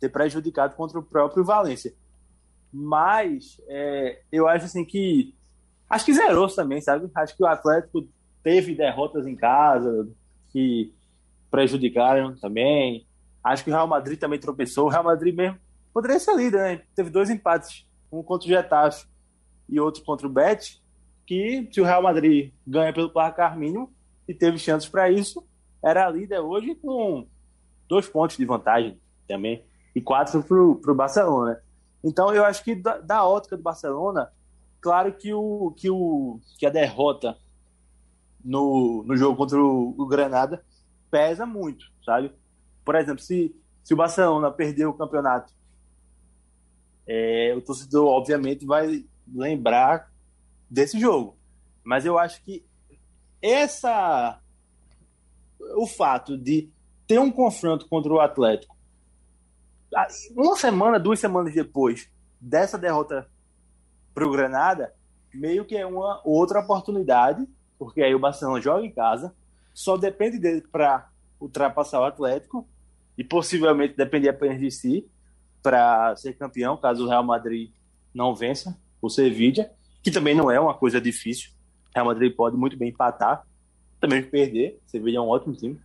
[0.00, 1.94] ter prejudicado contra o próprio Valência.
[2.72, 5.34] Mas é, eu acho assim que
[5.92, 7.10] acho que zerou também, sabe?
[7.14, 8.08] Acho que o Atlético
[8.42, 10.08] teve derrotas em casa
[10.50, 10.90] que
[11.50, 13.06] prejudicaram também.
[13.44, 14.86] Acho que o Real Madrid também tropeçou.
[14.86, 15.58] O Real Madrid mesmo
[15.92, 16.82] poderia ser líder, né?
[16.96, 19.06] Teve dois empates, um contra o Getafe
[19.68, 20.82] e outro contra o Bet,
[21.26, 23.92] que se o Real Madrid ganha pelo placar mínimo
[24.26, 25.46] e teve chances para isso,
[25.84, 27.26] era líder hoje com
[27.86, 29.62] dois pontos de vantagem também
[29.94, 31.60] e quatro para o Barcelona.
[32.02, 34.32] Então eu acho que da, da ótica do Barcelona
[34.82, 37.38] claro que, o, que, o, que a derrota
[38.44, 40.62] no, no jogo contra o, o Granada
[41.10, 42.32] pesa muito, sabe?
[42.84, 45.54] Por exemplo, se, se o Barcelona perder o campeonato,
[47.06, 50.10] é, o torcedor, obviamente, vai lembrar
[50.68, 51.36] desse jogo.
[51.84, 52.64] Mas eu acho que
[53.40, 54.40] essa.
[55.76, 56.70] O fato de
[57.06, 58.76] ter um confronto contra o Atlético,
[60.34, 63.30] uma semana, duas semanas depois dessa derrota
[64.14, 64.92] para o Granada,
[65.32, 67.46] meio que é uma outra oportunidade,
[67.78, 69.34] porque aí o Barcelona joga em casa,
[69.72, 71.08] só depende dele para
[71.40, 72.68] ultrapassar o Atlético
[73.16, 75.08] e possivelmente depender apenas de si
[75.62, 77.70] para ser campeão, caso o Real Madrid
[78.14, 79.70] não vença o Sevilla,
[80.02, 81.50] que também não é uma coisa difícil.
[81.94, 83.46] Real Madrid pode muito bem empatar,
[84.00, 84.80] também perder.
[84.86, 85.80] O Sevilla é um ótimo time.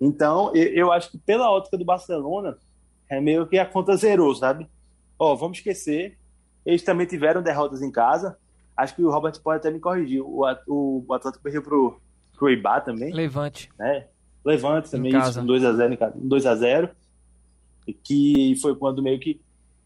[0.00, 2.56] Então, eu, acho que pela ótica do Barcelona,
[3.08, 4.68] é meio que a conta zerou, sabe?
[5.18, 6.16] Ó, vamos esquecer.
[6.68, 8.36] Eles também tiveram derrotas em casa.
[8.76, 10.20] Acho que o Robert pode até me corrigir.
[10.20, 11.98] O, o, o Atlético perdeu pro,
[12.36, 13.70] pro Ibá também Levante.
[13.78, 14.06] né?
[14.44, 15.40] Levante também, isso, casa.
[15.40, 16.90] um 2x0 em casa, um 2x0,
[18.04, 19.40] que foi quando meio que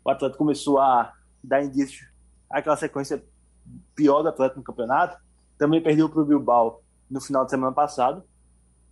[0.04, 2.04] o Atlético começou a dar indícios
[2.50, 3.22] aquela sequência
[3.94, 5.16] pior do Atlético no campeonato.
[5.56, 8.24] Também perdeu para o Bilbao no final de semana passado,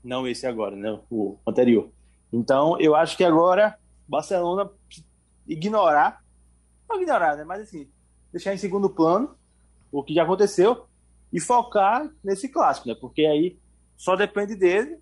[0.02, 0.96] não esse agora, né?
[1.10, 1.90] O anterior.
[2.32, 3.76] Então, eu acho que agora
[4.06, 4.70] Barcelona
[5.48, 6.22] ignorar,
[6.90, 7.44] não ignorar, né?
[7.44, 7.88] Mas assim,
[8.32, 9.34] deixar em segundo plano
[9.90, 10.86] o que já aconteceu
[11.32, 12.94] e focar nesse clássico, né?
[13.00, 13.58] Porque aí
[13.96, 14.98] só depende dele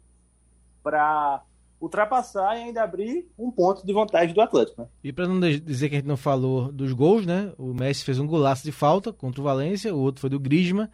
[0.82, 1.42] para
[1.80, 4.88] ultrapassar e ainda abrir um ponto de vantagem do Atlético, né?
[5.02, 7.52] E para não dizer que a gente não falou dos gols, né?
[7.56, 10.88] O Messi fez um golaço de falta contra o Valência, o outro foi do Griezmann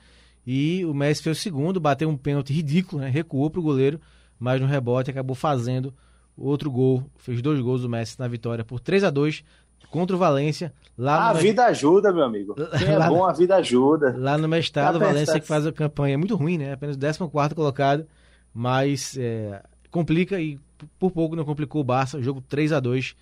[0.46, 3.08] e o Messi fez o segundo, bateu um pênalti ridículo, né?
[3.08, 4.00] Recuou pro goleiro,
[4.38, 5.94] mas no rebote acabou fazendo
[6.36, 7.04] outro gol.
[7.16, 9.42] Fez dois gols o Messi na vitória por 3 a 2
[9.90, 12.54] contra o Valência lá a no vida ajuda, meu amigo.
[12.78, 14.14] Quem é Lá- bom, a vida ajuda.
[14.18, 16.72] lá no Mestado, o Tá Valência que faz a campanha muito ruim, né?
[16.72, 18.06] Apenas 14 colocado,
[18.52, 20.58] mas é, complica e
[20.98, 23.16] por pouco não complicou o Barça, jogo 3 a 2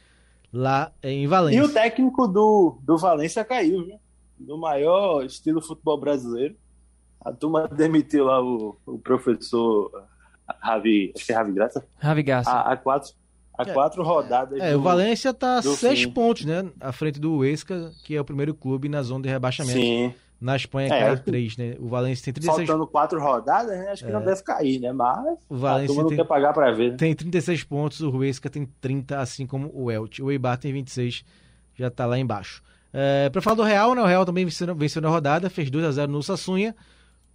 [0.52, 1.64] lá em E Valência.
[1.64, 3.98] o técnico do, do Valência caiu, viu?
[4.38, 6.56] No maior estilo futebol brasileiro.
[7.24, 9.90] A turma demitiu lá o, o professor
[10.60, 12.52] Ravi, acho que é Ravi Graça, Ravi Garcia.
[12.52, 13.12] a, a quatro,
[13.56, 14.60] a quatro rodadas.
[14.60, 16.10] É, do- o Valência tá do seis fim.
[16.10, 16.64] pontos, né?
[16.80, 19.78] À frente do Huesca, que é o primeiro clube na zona de rebaixamento.
[19.78, 21.76] Sim, Na Espanha É, que- três, né?
[21.78, 23.90] O Valência tem 36, faltando quatro rodadas, né?
[23.92, 24.92] acho que não deve cair, né?
[24.92, 26.90] Mas o a Valência turma não tem, quer pagar para ver.
[26.90, 26.96] né?
[26.96, 30.20] tem 36 pontos, o Huesca tem 30, assim como o Elche.
[30.20, 31.24] O Eibar tem 26,
[31.76, 32.60] já tá lá embaixo.
[32.92, 34.02] É, pra falar do Real, né?
[34.02, 36.74] O Real também venceu, venceu na rodada, fez 2 a 0 no Sassunha.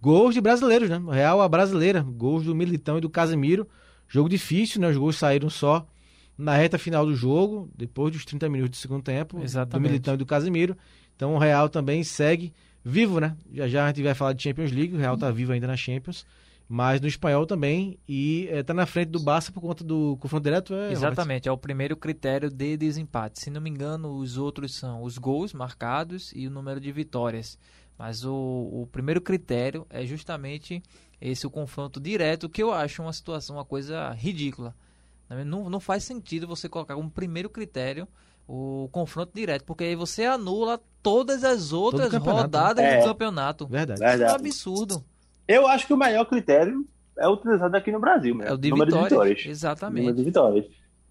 [0.02, 0.98] Gols de brasileiros, né?
[0.98, 2.02] O Real, a brasileira.
[2.06, 3.66] Gols do Militão e do Casemiro.
[4.06, 4.88] Jogo difícil, né?
[4.88, 5.86] Os gols saíram só
[6.38, 9.90] na reta final do jogo, depois dos 30 minutos do segundo tempo, do Exatamente.
[9.90, 10.76] Militão e do Casemiro.
[11.16, 13.36] Então o Real também segue vivo, né?
[13.52, 15.76] Já já a gente vai falar de Champions League, o Real tá vivo ainda na
[15.76, 16.24] Champions,
[16.68, 20.44] mas no espanhol também e eh, tá na frente do Barça por conta do confronto
[20.44, 20.92] direto, é?
[20.92, 23.40] Exatamente, é o primeiro critério de desempate.
[23.40, 27.58] Se não me engano, os outros são os gols marcados e o número de vitórias.
[27.98, 30.80] Mas o, o primeiro critério é justamente
[31.20, 34.72] esse o confronto direto, que eu acho uma situação, uma coisa ridícula.
[35.44, 38.06] Não, não faz sentido você colocar como primeiro critério
[38.46, 42.96] o confronto direto, porque aí você anula todas as outras campeonato, rodadas né?
[42.98, 43.04] do É.
[43.04, 43.66] campeonato.
[43.66, 44.00] Verdade.
[44.00, 44.34] Isso é um Verdade.
[44.42, 45.04] absurdo.
[45.46, 46.86] Eu acho que o melhor critério
[47.18, 48.50] é utilizado aqui no Brasil, mesmo.
[48.50, 49.08] É o de número vitórias.
[49.10, 49.46] de vitórias.
[49.46, 50.00] Exatamente.
[50.00, 50.66] Número de vitórias.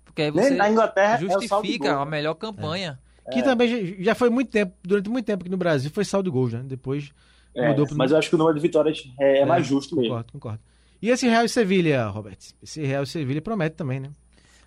[0.05, 2.11] Porque aí você na Inglaterra é o saldo de justifica gol, a né?
[2.11, 2.99] melhor campanha.
[3.31, 6.33] Que também já- foi muito tempo, durante muito tempo aqui no Brasil, foi saldo de
[6.33, 6.63] gols, né?
[6.65, 7.11] Depois
[7.53, 9.95] É, mudou pro mas eu acho que o número de vitórias é, é mais justo
[9.95, 10.09] mesmo.
[10.11, 10.59] Concordo, concordo.
[11.01, 12.37] E esse Real e Sevilha, Robert?
[12.61, 14.09] Esse Real e Sevilha promete também, né?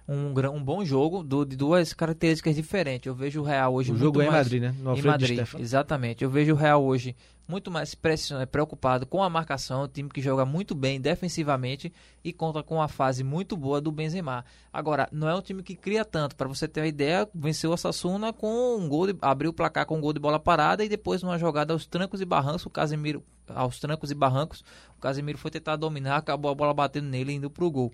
[0.09, 3.07] Um, um bom jogo do- de duas características diferentes.
[3.07, 4.45] Eu vejo o Real hoje O muito jogo é em mais...
[4.47, 4.75] Madrid, né?
[4.79, 6.25] No Em Madrid, exatamente.
[6.25, 7.15] Eu vejo o Real hoje
[7.49, 12.33] muito mais pression- preocupado com a marcação, um time que joga muito bem defensivamente e
[12.33, 14.45] conta com uma fase muito boa do Benzema.
[14.73, 16.37] Agora, não é um time que cria tanto.
[16.37, 19.85] Para você ter uma ideia, venceu o Sassuna com um gol, de, abriu o placar
[19.85, 22.71] com um gol de bola parada e depois numa jogada aos trancos e barrancos, o
[22.71, 24.63] Casemiro aos trancos e barrancos,
[24.97, 27.93] o Casemiro foi tentar dominar, acabou a bola batendo nele e indo pro gol.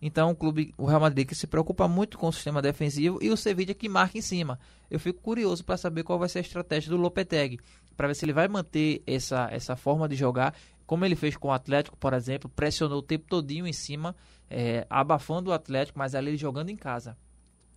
[0.00, 3.30] Então, o clube, o Real Madrid que se preocupa muito com o sistema defensivo e
[3.30, 4.58] o Sevilla que marca em cima.
[4.90, 7.58] Eu fico curioso para saber qual vai ser a estratégia do Lopetegui,
[7.96, 10.54] para ver se ele vai manter essa, essa forma de jogar,
[10.86, 14.14] como ele fez com o Atlético, por exemplo, pressionou o tempo todinho em cima,
[14.48, 17.16] é, abafando o Atlético, mas ali ele jogando em casa.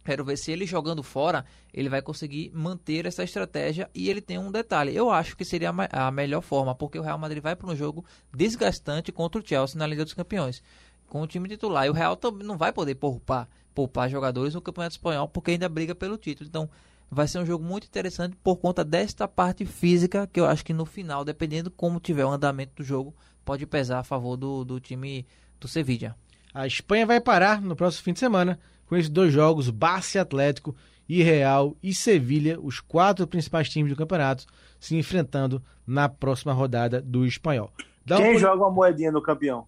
[0.03, 3.89] Quero ver se ele jogando fora, ele vai conseguir manter essa estratégia.
[3.93, 7.17] E ele tem um detalhe: eu acho que seria a melhor forma, porque o Real
[7.17, 10.63] Madrid vai para um jogo desgastante contra o Chelsea na Liga dos Campeões,
[11.09, 11.85] com o time titular.
[11.85, 15.67] E o Real também não vai poder poupar, poupar jogadores no Campeonato Espanhol, porque ainda
[15.67, 16.47] briga pelo título.
[16.47, 16.69] Então,
[17.11, 20.73] vai ser um jogo muito interessante por conta desta parte física que eu acho que
[20.73, 24.79] no final, dependendo como tiver o andamento do jogo, pode pesar a favor do, do
[24.79, 25.25] time
[25.59, 26.15] do Sevilla.
[26.53, 30.21] A Espanha vai parar no próximo fim de semana com esses dois jogos, Barça e
[30.21, 30.75] Atlético
[31.07, 34.45] e Real e Sevilha, os quatro principais times do campeonato,
[34.79, 37.71] se enfrentando na próxima rodada do espanhol.
[38.05, 39.65] Dá Quem uma- joga uma moedinha no campeão?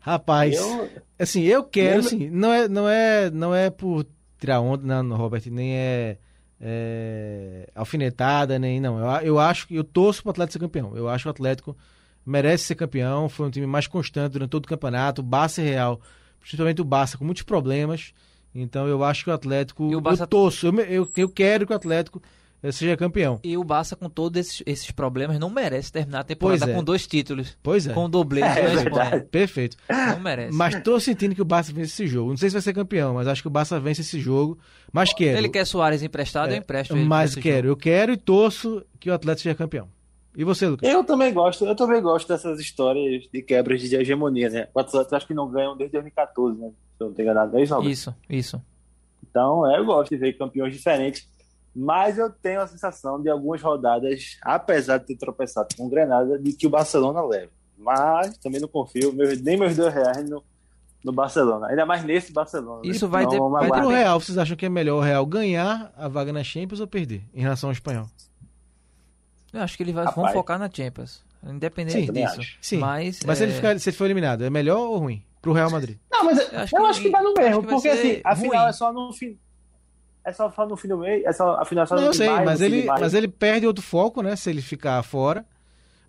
[0.00, 4.06] Rapaz, Eu- assim, eu quero, assim, não é, não é, não é por
[4.38, 6.18] tirar onda, não, não, Robert, nem é,
[6.60, 11.08] é, alfinetada, nem, não, eu, eu acho que, eu torço pro Atlético ser campeão, eu
[11.08, 11.76] acho que o Atlético
[12.24, 15.64] merece ser campeão, foi um time mais constante durante todo o campeonato, o Barça e
[15.64, 16.00] Real,
[16.40, 18.12] principalmente o Barça, com muitos problemas,
[18.54, 21.66] então eu acho que o Atlético, E o Barça- eu torço, eu, eu, eu quero
[21.66, 22.22] que o Atlético
[22.72, 26.70] seja campeão, E o Barça, com todos esses, esses problemas, não merece terminar a temporada
[26.70, 26.74] é.
[26.74, 27.56] com dois títulos.
[27.62, 28.46] pois é, Com o doblete
[29.14, 29.76] É perfeito.
[29.88, 30.56] Não merece.
[30.56, 32.30] Mas tô sentindo que o Barça vence esse jogo.
[32.30, 34.58] Não sei se vai ser campeão, mas acho que o Barça vence esse jogo.
[34.92, 35.38] Mas quero.
[35.38, 37.04] Ele quer Soares emprestado, eu empresto ele.
[37.04, 37.68] mas quero.
[37.68, 37.72] jogo.
[37.72, 39.88] Eu quero e torço que o Atlético seja campeão.
[40.36, 40.88] E você, Lucas?
[40.88, 44.68] Eu também gosto, eu também gosto dessas histórias de quebras de hegemonia, né?
[44.72, 46.68] O Atlético acho que não ganham desde 2014, né?
[46.96, 47.82] Se eu não tenho enganado, é isso?
[47.82, 48.62] Isso, isso.
[49.28, 51.28] Então, é, eu gosto de ver campeões diferentes.
[51.80, 56.36] Mas eu tenho a sensação de algumas rodadas, apesar de ter tropeçado com o Grenada,
[56.38, 57.52] de que o Barcelona leva.
[57.76, 60.42] Mas também não confio, meus- nem meus dois reais no,
[61.04, 61.68] no Barcelona.
[61.68, 62.82] Ainda mais nesse Barcelona.
[62.84, 62.88] né?
[62.90, 64.00] Isso vai de- vamos vai Mas pro aguardar.
[64.02, 67.22] Real, vocês acham que é melhor o Real ganhar a vaga na Champions ou perder
[67.32, 68.06] em relação ao espanhol?
[69.52, 71.22] Eu acho que ele vai vão focar na Champions.
[71.46, 72.40] Independente Sim, disso.
[72.40, 72.58] acho.
[72.60, 72.78] Sim.
[72.78, 75.22] Mas, Mas se, é, ele ficar, se ele for eliminado, é melhor ou ruim?
[75.40, 75.96] Pro Real Madrid.
[76.10, 77.88] Não, mas Eu eu acho acho, que- que, dá no acho mesmo, que vai porque
[77.88, 78.68] assim, a final ruim.
[78.68, 79.38] é só no fim.
[80.28, 82.44] É só, no fim do mês, é só, a final é só Não, sei, maio,
[82.46, 84.36] mas ele, mas ele perde outro foco, né?
[84.36, 85.44] Se ele ficar fora.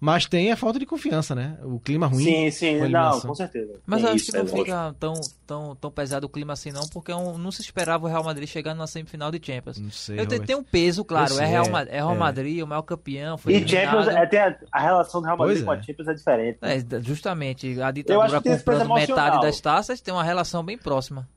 [0.02, 1.58] Mas tem a falta de confiança, né?
[1.62, 2.24] O clima ruim.
[2.24, 3.74] Sim, sim, não, com certeza.
[3.86, 4.64] Mas Tem acho isso, que não é lógico.
[4.66, 5.14] fica tão,
[5.46, 8.24] tão, tão pesado o clima assim, não, porque é um- não se esperava o Real
[8.24, 9.78] Madrid chegar numa semifinal de Champions.
[9.78, 10.18] Não sei.
[10.18, 10.48] Eu te- Robert.
[10.48, 11.34] tem um peso, claro.
[11.34, 12.18] É sei, Real, é Real é.
[12.18, 13.38] Madrid, o maior campeão.
[13.38, 13.84] Foi E eliminado.
[14.06, 15.78] Champions, é, tem a, a relação do Real Madrid Pois com é.
[15.78, 16.60] a Champions é diferente.
[16.62, 16.78] né?
[16.78, 21.28] É, justamente, a ditadura comprando metade das taças tem uma relação bem próxima.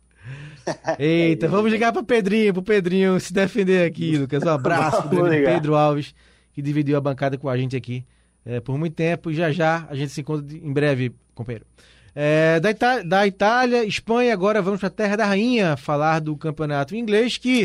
[0.98, 4.42] Eita, vamos ligar pro Pedrinho, pro Pedrinho se defender aqui, Lucas.
[4.42, 6.14] Um abraço pro Pedro- Alves,
[6.52, 8.04] que dividiu a bancada com a gente aqui
[8.44, 9.30] é, por muito tempo.
[9.30, 11.66] E já já a gente se encontra em breve, companheiro.
[12.14, 16.36] É, da, Ita- da Itália, Espanha, agora vamos para a Terra da Rainha falar do
[16.36, 17.64] campeonato inglês, que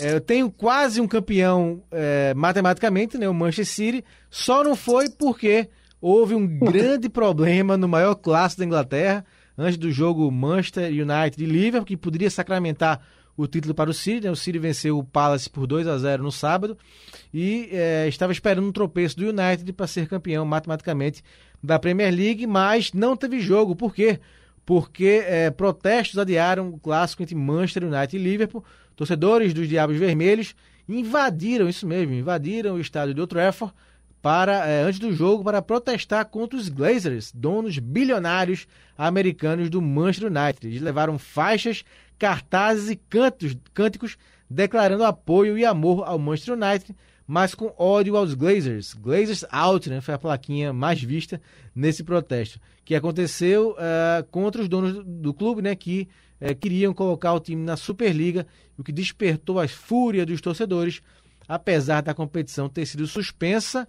[0.00, 5.10] é, eu tenho quase um campeão é, matematicamente, né, o Manchester City, só não foi
[5.10, 5.68] porque
[6.00, 9.22] houve um grande problema no maior clássico da Inglaterra,
[9.56, 13.00] antes do jogo Manchester United e Liverpool, que poderia sacramentar
[13.36, 14.26] o título para o City.
[14.26, 14.30] Né?
[14.30, 16.76] O City venceu o Palace por 2 a 0 no sábado
[17.32, 21.22] e é, estava esperando um tropeço do United para ser campeão matematicamente
[21.62, 23.76] da Premier League, mas não teve jogo.
[23.76, 24.20] Por quê?
[24.64, 28.64] Porque é, protestos adiaram o clássico entre Manchester United e Liverpool.
[28.94, 30.54] Torcedores dos Diabos Vermelhos
[30.88, 33.74] invadiram, isso mesmo, invadiram o estádio de Old Trafford
[34.22, 40.30] para, é, antes do jogo para protestar contra os Glazers, donos bilionários americanos do Manchester
[40.30, 40.66] United.
[40.66, 41.84] Eles levaram faixas,
[42.18, 44.16] cartazes e cantos, cânticos
[44.48, 46.94] declarando apoio e amor ao Manchester United,
[47.26, 48.94] mas com ódio aos Glazers.
[48.94, 50.00] Glazers out, né?
[50.00, 51.40] Foi a plaquinha mais vista
[51.74, 55.74] nesse protesto, que aconteceu eh, contra os donos do, do clube, né?
[55.74, 56.08] Que
[56.40, 58.46] eh, queriam colocar o time na Superliga,
[58.78, 61.02] o que despertou a fúria dos torcedores,
[61.48, 63.88] apesar da competição ter sido suspensa.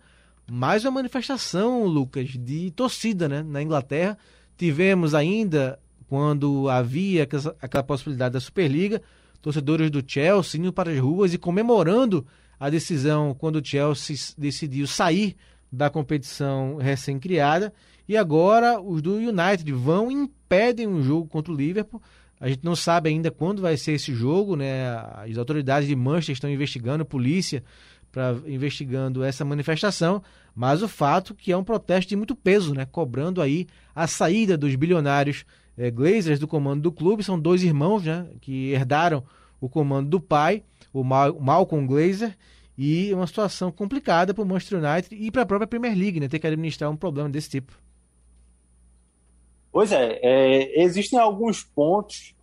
[0.49, 3.43] Mais uma manifestação, Lucas, de torcida, né?
[3.43, 4.17] Na Inglaterra,
[4.57, 5.77] tivemos ainda
[6.07, 9.01] quando havia aquela- possibilidade da Superliga,
[9.41, 12.25] torcedores do Chelsea indo para as ruas e comemorando
[12.57, 15.35] a decisão quando o Chelsea decidiu sair
[15.69, 17.73] da competição recém-criada.
[18.07, 22.01] E agora os do United vão e impedem um jogo contra o Liverpool.
[22.39, 24.95] A gente não sabe ainda quando vai ser esse jogo, né?
[25.15, 27.63] As autoridades de Manchester estão investigando, polícia
[28.45, 30.21] investigando essa manifestação,
[30.55, 32.85] mas o fato que é um protesto de muito peso, né?
[32.85, 35.45] Cobrando aí a saída dos bilionários
[35.77, 38.27] eh, Glazers do comando do clube, são dois irmãos, né?
[38.41, 39.23] Que herdaram
[39.59, 40.63] o comando do pai,
[40.93, 42.35] o Mal Malcolm Glazer,
[42.77, 46.27] e uma situação complicada para o Manchester United e para a própria Premier League, né?
[46.27, 47.73] Ter que administrar um problema desse tipo.
[49.71, 52.35] Pois é, é, existem alguns pontos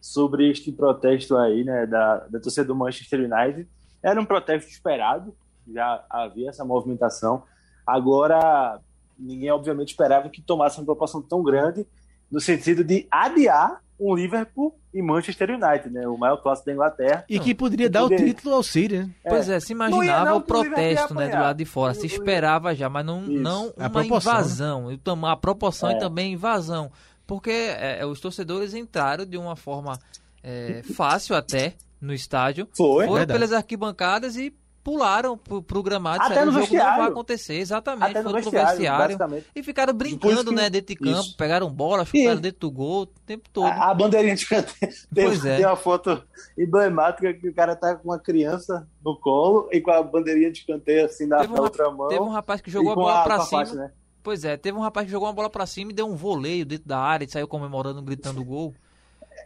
[0.00, 3.68] sobre este protesto aí, né, da, da torcida do Manchester United.
[4.02, 5.34] Era um protesto esperado,
[5.72, 7.42] já havia essa movimentação.
[7.86, 8.80] Agora,
[9.18, 11.86] ninguém obviamente esperava que tomasse uma proporção tão grande
[12.30, 17.24] no sentido de adiar um Liverpool e Manchester United, né, o maior clássico da Inglaterra.
[17.28, 19.10] E que poderia dar o título ao City, né?
[19.28, 21.92] Pois é, se imaginava não, o que protesto né, do lado de fora.
[21.92, 23.42] Se esperava já, mas não, Isso.
[23.42, 24.38] não A uma proporção, né?
[24.38, 24.92] invasão.
[24.92, 25.92] E A proporção É.
[25.92, 26.90] e também invasão.
[27.26, 29.98] Porque é, os torcedores entraram de uma forma
[30.42, 32.68] é, fácil até no estádio.
[32.76, 33.04] Foi.
[33.06, 33.38] Foram Verdade.
[33.38, 36.22] pelas arquibancadas e pularam pro, pro gramado.
[36.22, 38.10] Até no o jogo não vai acontecer, exatamente.
[38.12, 41.20] Até no Foram pro vestiário, e ficaram brincando, que- né, dentro de campo.
[41.20, 41.36] Isso.
[41.36, 43.66] Pegaram bola, E- chutaram dentro do gol o tempo todo.
[43.66, 44.94] A, a bandeirinha de canteiro.
[45.14, 45.56] Tem, Pois é.
[45.58, 46.22] tem uma foto
[46.56, 50.64] emblemática que o cara tá com uma criança no colo e com a bandeirinha de
[50.64, 52.08] canteiro assim na, Teve um outra mão.
[52.08, 53.60] Teve um rapaz que e jogou a bola pra a cima.
[53.66, 53.92] faixa, né?
[54.22, 56.64] Pois é, teve um rapaz que jogou uma bola pra cima e deu um voleio
[56.66, 58.74] dentro da área e saiu comemorando, gritando gol.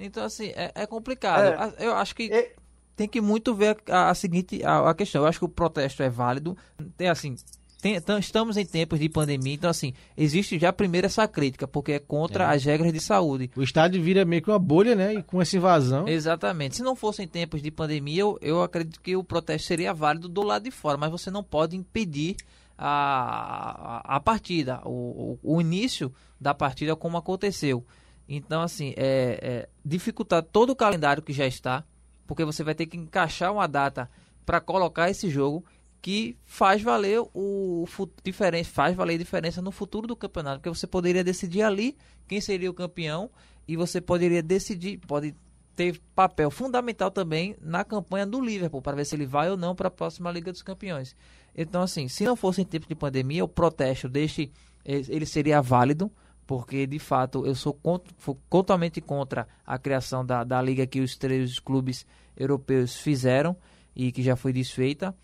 [0.00, 1.74] Então, assim, é, é complicado.
[1.78, 1.86] É.
[1.86, 2.50] Eu acho que E-
[2.96, 5.22] tem que muito ver a, a seguinte a, a questão.
[5.22, 6.56] Eu acho que o protesto é válido.
[6.96, 7.34] Tem assim.
[7.82, 11.92] tem- tam- estamos em tempos de pandemia, então assim, existe já primeiro essa crítica, porque
[11.92, 13.50] é contra as regras de saúde.
[13.56, 15.14] O estádio vira meio que uma bolha, né?
[15.14, 16.08] E com essa invasão.
[16.08, 16.76] Exatamente.
[16.76, 20.42] Se não fossem tempos de pandemia, eu, eu acredito que o protesto seria válido do
[20.42, 22.36] lado de fora, mas você não pode impedir
[22.78, 27.84] a, a, a partida, o, o, o início da partida como aconteceu.
[28.28, 31.84] Então, assim, é, é dificultar todo o calendário que já está,
[32.26, 34.10] porque você vai ter que encaixar uma data
[34.46, 35.64] para colocar esse jogo
[36.00, 40.86] que faz valer o fu- diferen- faz valer diferença no futuro do campeonato, porque você
[40.86, 41.96] poderia decidir ali
[42.28, 43.30] quem seria o campeão
[43.66, 45.34] e você poderia decidir, pode
[45.74, 49.74] ter papel fundamental também na campanha do Liverpool para ver se ele vai ou não
[49.74, 51.16] para a próxima Liga dos Campeões.
[51.56, 54.52] Então, assim, se não fosse em tempo de pandemia, o protesto deste
[54.84, 56.12] eh, ele seria válido,
[56.46, 58.10] porque de fato eu sou, cont-
[58.48, 63.56] totalmente contra a criação da, da liga que os três clubes europeus fizeram
[63.94, 65.14] e que já foi desfeita.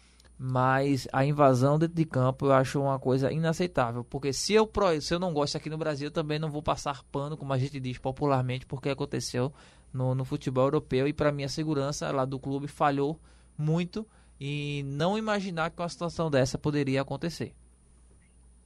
[0.42, 4.02] Mas a invasão dentro de campo eu acho uma coisa inaceitável.
[4.02, 4.70] Porque se eu,
[5.02, 7.58] se eu não gosto aqui no Brasil, eu também não vou passar pano, como a
[7.58, 9.52] gente diz popularmente, porque aconteceu
[9.92, 11.06] no, no futebol europeu.
[11.06, 13.20] E para mim a segurança lá do clube falhou
[13.58, 14.06] muito.
[14.40, 17.54] E não imaginar que uma situação dessa poderia acontecer.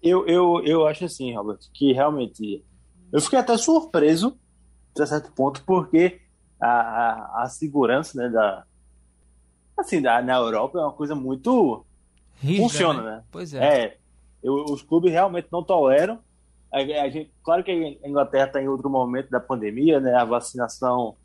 [0.04, 2.62] Eu, eu, eu acho assim, Robert, que realmente.
[3.10, 4.38] Eu fiquei até surpreso,
[4.94, 6.20] até certo ponto, porque
[6.60, 8.64] a, a, a segurança né, da.
[9.76, 11.84] Assim, da, na Europa é uma coisa muito.
[12.36, 13.24] Rígida, Funciona, né?
[13.30, 13.84] Pois é.
[13.84, 13.96] É,
[14.42, 16.18] eu- os clubes realmente não toleram.
[16.70, 17.70] A, a gente, claro que
[18.02, 20.14] a Inglaterra está em outro momento da pandemia, né?
[20.14, 21.16] A vacinação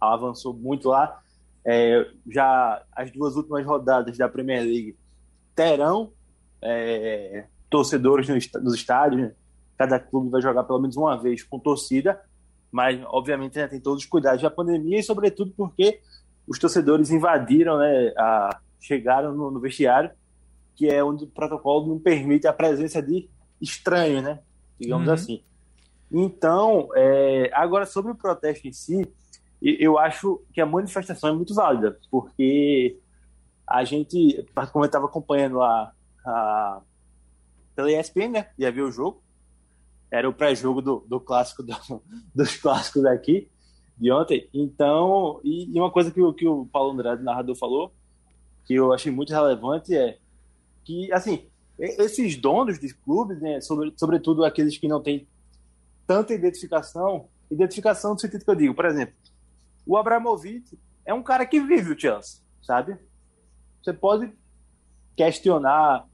[0.00, 1.20] avançou muito lá.
[1.64, 4.96] É, já as duas últimas rodadas da Premier League
[5.54, 6.12] terão
[6.60, 8.28] é, torcedores
[8.62, 9.20] nos estádios.
[9.22, 9.32] né?
[9.76, 12.20] Cada clube vai jogar pelo menos uma vez com torcida,
[12.70, 16.00] mas obviamente né, tem todos os cuidados da pandemia e, sobretudo, porque
[16.46, 20.10] os torcedores invadiram, né, a, chegaram no, no vestiário,
[20.76, 23.28] que é onde o protocolo não permite a presença de
[23.60, 24.38] estranhos, né?
[24.78, 25.14] Digamos Uhum.
[25.14, 25.42] assim.
[26.10, 29.06] Então, é, agora sobre o protesto em si,
[29.62, 32.98] eu acho que a manifestação é muito válida, porque
[33.66, 35.92] a gente, como eu estava acompanhando lá
[36.26, 36.80] a,
[37.74, 38.48] pela ESPN, né?
[38.58, 39.22] Ia ver o jogo.
[40.10, 42.02] Era o pré-jogo do, do clássico do-
[42.34, 43.48] dos clássicos daqui
[43.96, 44.48] de ontem.
[44.52, 47.92] Então, e, e uma coisa que, que o Paulo Andrade, narrador, falou,
[48.64, 50.18] que eu achei muito relevante é
[50.84, 51.46] que, assim,
[51.78, 55.26] esses donos de clubes, né, sobre, sobretudo aqueles que não têm
[56.06, 59.14] tanta identificação, identificação no sentido que eu digo, por exemplo,
[59.86, 62.96] o Abramovich é um cara que vive o Chelsea, sabe?
[63.82, 64.32] Você pode
[65.16, 66.06] questionar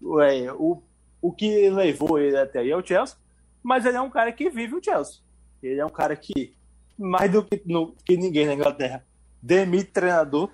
[0.00, 0.82] o,
[1.26, 3.16] o que levou ele até aí ao Chelsea,
[3.62, 5.22] mas ele é um cara que vive o Chelsea.
[5.62, 6.54] Ele é um cara que,
[6.98, 9.02] mais do que, no- que ninguém na Inglaterra,
[9.42, 10.50] demite treinador.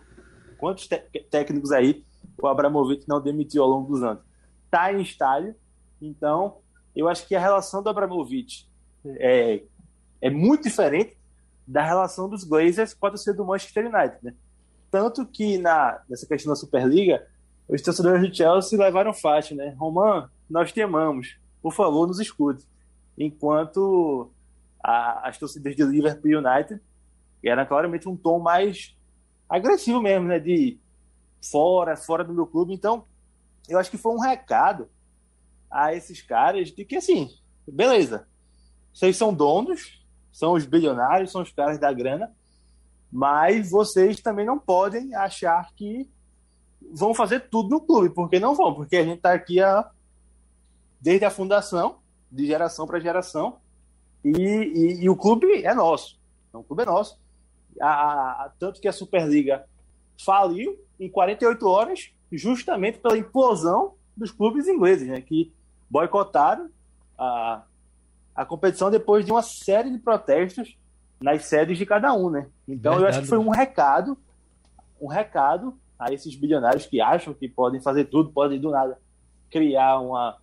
[0.59, 0.89] Quantos
[1.29, 2.05] técnicos aí
[2.41, 4.23] o Abramovich não demitiu ao longo dos anos?
[4.71, 5.57] Tá em estádio,
[6.01, 6.59] então
[6.95, 8.69] eu acho que a relação do Abramovich
[9.05, 9.65] é,
[10.21, 11.17] é muito diferente
[11.67, 14.35] da relação dos Glazers com a torcida do Manchester United, né?
[14.89, 17.27] Tanto que na, nessa questão da Superliga,
[17.69, 19.75] os torcedores do Chelsea levaram faixa, né?
[19.77, 21.39] Roman, nós te amamos.
[21.63, 22.67] Por favor, nos escute.
[23.17, 24.31] Enquanto
[24.83, 26.81] a- as torcidas de Liverpool United
[27.45, 28.97] eram claramente um tom mais
[29.49, 30.39] agressivo mesmo, né?
[30.39, 30.79] De
[31.51, 32.75] fora, fora do meu clube.
[32.75, 33.05] Então,
[33.69, 34.89] eu acho que foi um recado
[35.71, 37.29] a esses caras de que, assim,
[37.67, 38.27] beleza,
[38.93, 42.35] vocês são donos, são os bilionários, são os caras da grana,
[43.13, 46.09] mas vocês também não podem achar que
[46.93, 49.89] vão fazer tudo no clube, porque não vão, porque a gente está aqui a,
[51.01, 51.97] desde a fundação,
[52.31, 53.57] de geração para geração,
[54.25, 56.19] e, e- e o clube é nosso.
[56.49, 57.19] Então, o clube é nosso.
[57.81, 59.65] A- a- tanto que a Superliga
[60.23, 65.53] faliu em 48 horas, justamente pela implosão dos clubes ingleses, né, que
[65.89, 66.69] boicotaram
[67.19, 67.63] a,
[68.35, 70.77] a competição depois de uma série de protestos
[71.21, 72.47] nas sedes de cada um, né?
[72.69, 73.23] Então eu acho Verdade.
[73.25, 74.17] que foi um recado,
[75.01, 78.99] um recado a esses bilionários que acham que podem fazer tudo, podem do nada
[79.51, 80.37] criar uma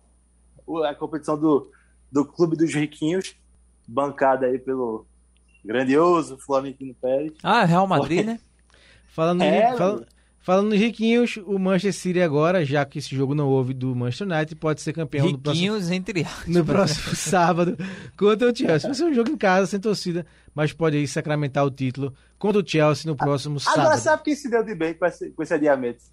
[0.84, 1.70] a competição do,
[2.12, 3.34] do clube dos riquinhos,
[3.86, 5.06] bancada aí pelo
[5.64, 7.32] grandioso Florentino Pérez.
[7.42, 8.40] Ah, Real Madrid, né?
[9.08, 9.74] Falando, É,
[10.38, 14.28] falando em riquinhos, o Manchester City agora, já que esse jogo não houve do Manchester
[14.28, 16.54] United, pode ser campeão do próximo, Riquinhos, entre aspas.
[16.54, 17.76] no próximo sábado
[18.16, 18.88] contra o Chelsea.
[18.88, 22.62] Vai ser um jogo em casa, sem torcida, mas pode aí sacramentar o título contra
[22.62, 24.00] o Chelsea no próximo Agora, sábado.
[24.00, 26.04] sabe quem se deu de bem com esse, com esse adiamento?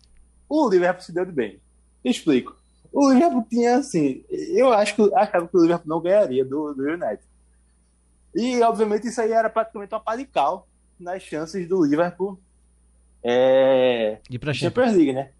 [0.50, 1.60] O Liverpool se deu de bem.
[2.04, 2.56] Explico.
[2.98, 6.84] O Liverpool tinha, assim, eu acho que achava que o Liverpool não ganharia do, do
[6.84, 7.20] United.
[8.34, 10.66] E, obviamente, isso aí era praticamente uma pá de cal
[10.98, 12.40] nas chances do Liverpool
[13.22, 14.86] é, E pra Champions.
[14.86, 15.32] Champions League, né?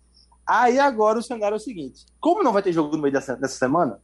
[0.46, 3.36] Aí agora o cenário é o seguinte: como não vai ter jogo no meio dessa,
[3.38, 4.02] dessa semana,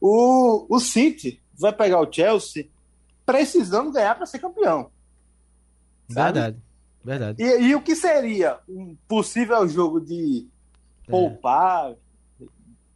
[0.00, 2.68] o, o City vai pegar o Chelsea
[3.24, 4.90] precisando ganhar para ser campeão.
[6.08, 6.38] sabe?
[6.38, 6.62] Verdade.
[7.02, 7.42] Verdade.
[7.42, 10.46] E, e o que seria um possível jogo de
[11.08, 11.94] poupar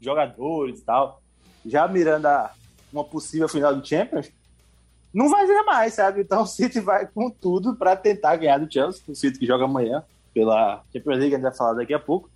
[0.07, 1.20] jogadores e tal,
[1.64, 2.50] já mirando a,
[2.92, 4.30] uma possível final do Champions,
[5.12, 6.20] não vai ser mais, sabe?
[6.20, 9.64] Então o City vai com tudo para tentar ganhar do Chelsea, o City que joga
[9.64, 10.02] amanhã
[10.32, 12.30] pela Champions League, a gente vai falar daqui a pouco.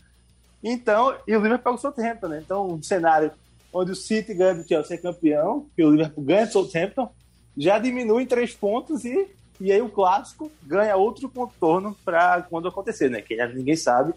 [0.62, 2.42] Então, e o Liverpool pega o Southampton, né?
[2.44, 3.30] Então, um cenário
[3.72, 7.10] onde o City ganha do Chelsea é campeão, que o Liverpool ganha do Southampton,
[7.56, 9.28] já diminui em três pontos e,
[9.60, 13.20] e aí o clássico ganha outro contorno para quando acontecer, né?
[13.20, 14.14] Que ninguém sabe.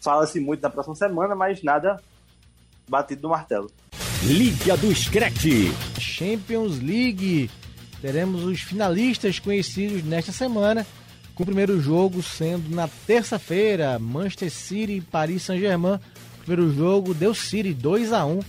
[0.00, 2.02] Fala-se muito na próxima semana, mas nada
[2.88, 3.70] batido no martelo.
[4.22, 5.72] Liga do Screte.
[5.98, 7.50] Champions League.
[8.00, 10.86] Teremos os finalistas conhecidos nesta semana,
[11.34, 15.98] com o primeiro jogo sendo na terça-feira, Manchester City e Paris Saint-Germain.
[16.44, 18.40] Primeiro jogo deu City 2 a 1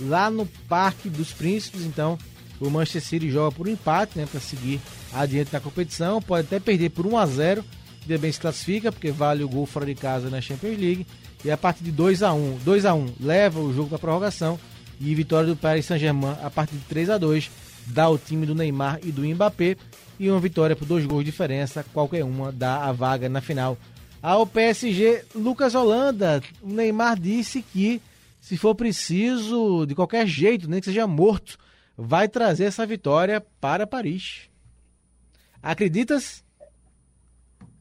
[0.00, 2.18] lá no Parque dos Príncipes, então
[2.60, 4.80] o Manchester City joga por empate, né, para seguir
[5.12, 7.64] adiante na competição, pode até perder por 1 a 0,
[8.02, 11.06] ainda bem se classifica, porque vale o gol fora de casa na Champions League.
[11.44, 14.58] E a partir de 2 a 1, 2 a 1 leva o jogo para prorrogação
[15.00, 17.50] e vitória do Paris Saint-Germain a partir de 3 a 2
[17.86, 19.76] dá o time do Neymar e do Mbappé
[20.18, 23.78] e uma vitória por dois gols de diferença, qualquer uma dá a vaga na final.
[24.22, 28.02] Ao PSG, Lucas Holanda, o Neymar disse que
[28.38, 31.58] se for preciso, de qualquer jeito, nem que seja morto,
[31.96, 34.48] vai trazer essa vitória para Paris.
[35.62, 36.42] Acreditas?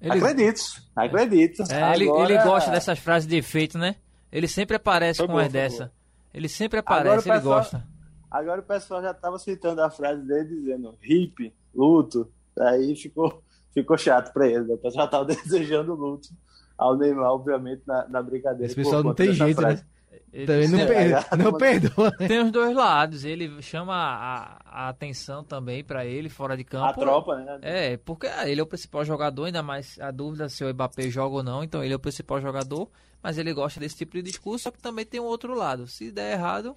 [0.01, 0.61] Ele, Acredito,
[0.95, 1.63] acredito.
[1.71, 3.95] é, ele, Agora- ele gosta dessas frases de efeito, né?
[4.31, 5.91] Ele sempre aparece Foi com foi dessa.
[6.33, 7.87] Ele sempre aparece, o ele pessoal- gosta.
[8.31, 12.31] Agora o pessoal já tava citando a frase dele dizendo hip, luto.
[12.59, 13.41] Aí ficou,
[13.73, 14.59] ficou chato pra ele.
[14.65, 14.75] né?
[14.75, 16.29] O pessoal já tava desejando luto
[16.77, 18.67] ao Neymar, obviamente, na, na brincadeira.
[18.67, 19.81] Esse pessoal não tem jeito, frase.
[19.81, 19.87] né?
[20.31, 22.27] Ele Também não, sempre- per- não perdoa, né?
[22.27, 23.25] Tem os dois lados.
[23.25, 26.85] Ele chama a, a atenção também pra ele fora de campo.
[26.85, 27.57] A tropa, né?
[27.61, 31.09] É, porque ah, ele é o principal jogador, ainda mais a dúvida se o Mbappé
[31.09, 32.87] joga ou não, então ele é o principal jogador,
[33.23, 35.87] mas ele gosta desse tipo de discurso, só que também tem um outro lado.
[35.87, 36.75] Se der errado,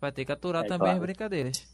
[0.00, 0.96] vai ter que aturar É, também claro.
[0.96, 1.66] as brincadeiras.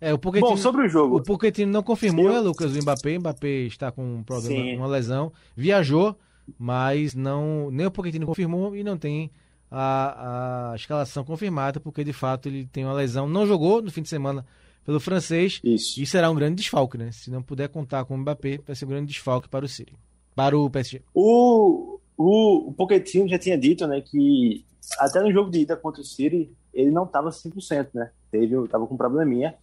[0.00, 1.16] É, o Pochettino, Bom, sobre o jogo.
[1.16, 3.16] o Pochettino não confirmou, Eu- né, Lucas, o Mbappé.
[3.16, 4.76] O Mbappé está com um problema, Sim.
[4.76, 5.32] uma lesão.
[5.56, 6.16] Viajou,
[6.58, 9.30] mas não nem o Pochettino confirmou e não tem
[9.70, 13.28] a, a escalação confirmada, porque de fato ele tem uma lesão.
[13.28, 14.44] Não jogou no fim de semana
[14.84, 16.00] pelo francês Isso.
[16.00, 17.10] e será um grande desfalque, né?
[17.12, 19.94] Se não puder contar com o Mbappé, vai ser um grande desfalque para o City.
[20.34, 21.02] Para o PSG.
[21.12, 24.64] O, o, o Pochettino já tinha dito, né, que
[24.98, 28.10] até no jogo de ida contra o City, ele não estava 100%, né?
[28.30, 29.54] Teve, tava com um probleminha.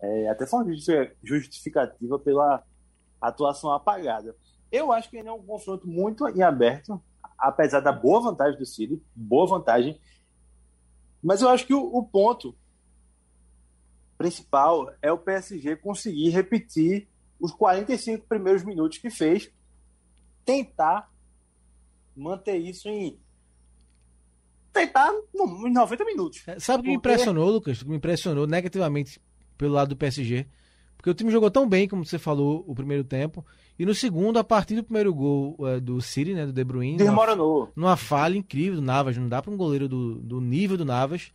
[0.00, 2.62] É, até foi uma justi- justificativa pela
[3.20, 4.34] atuação apagada.
[4.72, 7.00] Eu acho que ainda é um confronto muito em aberto,
[7.48, 9.98] apesar da boa vantagem do City, boa vantagem.
[11.22, 12.54] Mas eu acho que o, o ponto
[14.16, 17.08] principal é o PSG conseguir repetir
[17.40, 19.50] os 45 primeiros minutos que fez
[20.44, 21.10] tentar
[22.16, 23.18] manter isso em.
[24.72, 26.42] Tentar em 90 minutos.
[26.46, 27.80] É, Sabe o que me Porque- impressionou, Lucas?
[27.80, 29.20] O que me impressionou negativamente
[29.58, 30.46] pelo lado do PSG?
[31.02, 33.44] Porque o time jogou tão bem, como você falou, o primeiro tempo.
[33.76, 36.92] E no segundo, a partir do primeiro gol é, do City, né, do De Bruyne,
[36.92, 37.72] numa, Desmoronou.
[37.74, 39.16] numa falha incrível do Navas.
[39.16, 41.32] Não dá para um goleiro do, do nível do Navas,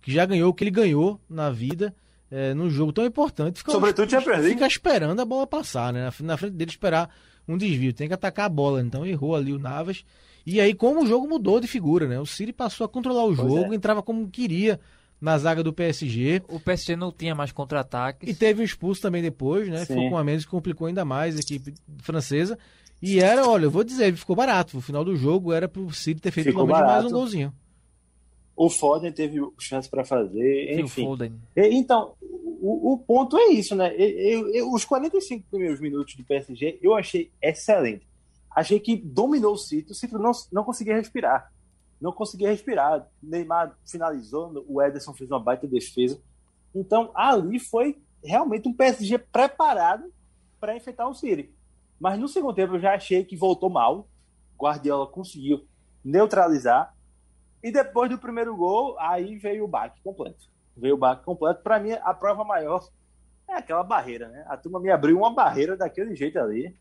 [0.00, 1.94] que já ganhou o que ele ganhou na vida,
[2.30, 3.58] é, num jogo tão importante.
[3.58, 4.54] Fica, Sobretudo Champions League.
[4.54, 6.04] fica esperando a bola passar, né?
[6.04, 7.14] Na, frente- na frente dele esperar
[7.46, 7.92] um desvio.
[7.92, 8.80] Tem que atacar a bola.
[8.80, 10.02] Então errou ali o Navas.
[10.46, 12.18] E aí, como o jogo mudou de figura, né?
[12.18, 13.76] O City passou a controlar o Pois jogo, é.
[13.76, 14.80] entrava como queria
[15.20, 16.42] na zaga do PSG.
[16.48, 18.28] O PSG não tinha mais contra-ataques.
[18.28, 19.78] E teve um expulso também depois, né?
[19.84, 19.94] Sim.
[19.94, 22.58] Ficou com a menos que complicou ainda mais a equipe francesa.
[23.02, 24.78] E era, olha, eu vou dizer, ficou barato.
[24.78, 27.52] O final do jogo era pro City ter feito Ficou pelo menos mais um golzinho.
[28.56, 31.02] O Foden teve chance para fazer, enfim.
[31.56, 33.94] Então, o, o ponto é isso, né?
[33.96, 38.06] Eu- eu- eu- os 45 primeiros minutos do PSG eu achei excelente.
[38.54, 41.50] Achei que dominou o City, o City não, não conseguia respirar.
[42.00, 43.06] Não conseguia respirar.
[43.22, 46.20] Neymar finalizou, o Ederson fez uma baita defesa.
[46.74, 50.12] Então, ali foi realmente um PSG preparado
[50.58, 51.52] para enfrentar o City.
[51.98, 54.08] Mas no segundo tempo eu já achei que voltou mal.
[54.58, 55.66] Guardiola conseguiu
[56.04, 56.94] neutralizar.
[57.62, 60.48] E depois do primeiro gol, aí veio o baque completo.
[60.74, 61.62] Veio o baque completo.
[61.62, 62.88] Para mim, a prova maior
[63.46, 64.44] é aquela barreira, né?
[64.48, 66.74] A turma me abriu uma barreira daquele jeito ali.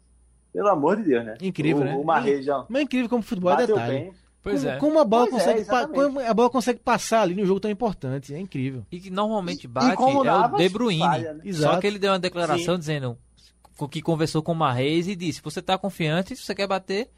[0.54, 1.38] Pelo amor de Deus, né?
[1.42, 1.96] Incrível, o, né?
[1.96, 4.00] O Marreja Mas é incrível como futebol é detalhe.
[4.00, 4.14] bem.
[4.42, 4.78] Pois como, é.
[4.78, 5.94] como a bola Pois é, consegue exatamente.
[5.96, 8.86] como a bola consegue passar ali num jogo tão importante, é incrível.
[8.92, 11.00] E que normalmente E bate como é o De Bruyne.
[11.00, 11.52] falha, né?
[11.54, 12.80] Só que ele deu uma declaração Sim.
[12.80, 13.18] dizendo
[13.92, 17.10] que conversou com o Marreis e disse: você tá confiante, se você quer bater,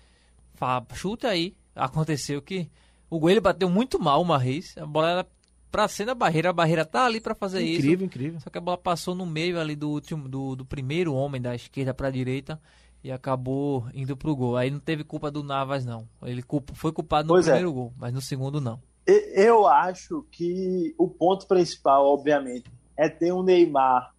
[0.56, 1.56] fa- chuta aí.
[1.76, 2.70] Aconteceu que
[3.10, 4.76] o Goelho bateu muito mal o Marreis.
[4.78, 5.28] A bola era
[5.72, 7.80] pra ser na barreira, a barreira tá ali pra fazer isso.
[7.82, 8.40] Incrível, incrível.
[8.42, 11.56] Só que a bola passou no meio ali do último do, do primeiro homem da
[11.56, 12.60] esquerda pra direita
[13.04, 14.58] e acabou indo pro gol.
[14.58, 16.08] Aí não teve culpa do Navas não.
[16.24, 16.44] Ele
[16.74, 17.52] foi culpado no Pois é.
[17.52, 18.80] primeiro gol, mas no segundo não.
[19.06, 24.14] Eu acho que o ponto principal, obviamente, é ter um Neymar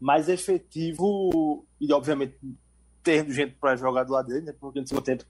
[0.00, 2.36] mais efetivo e, obviamente,
[3.02, 4.54] tendo gente para jogar do lado dele, né?
[4.58, 5.24] Porque no segundo tempo,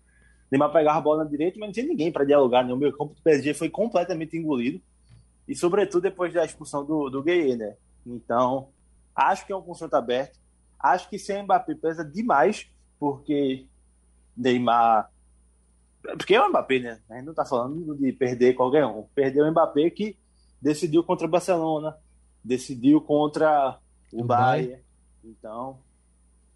[0.51, 2.73] Neymar pegava a bola na direita, mas não tinha ninguém para dialogar, né?
[2.73, 4.81] O meio campo do PSG foi completamente engolido.
[5.47, 7.77] E, sobretudo, depois da expulsão do, do Gueye, né?
[8.07, 8.69] Então,
[9.15, 10.39] acho que é um confronto aberto.
[10.83, 13.67] Acho que sem Mbappé pesa demais, porque
[14.37, 15.11] Neymar
[16.03, 17.01] porque é o Mbappé, né?
[17.11, 19.03] A gente não tá falando de perder qualquer um.
[19.15, 20.17] Perdeu o Mbappé que
[20.61, 21.97] decidiu contra o Barcelona,
[22.43, 23.79] decidiu contra
[24.13, 24.83] o, Bayern.
[25.23, 25.79] Então,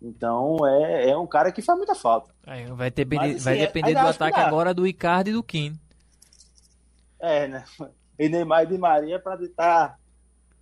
[0.01, 2.35] então é, é um cara que faz muita falta.
[2.47, 5.35] Aí vai, ter, Mas, assim, vai é- depender ainda do ataque agora do Icardi e
[5.35, 5.79] do Kim.
[7.21, 7.65] É, né?
[8.17, 9.99] E Neymar e Di Maria para tentar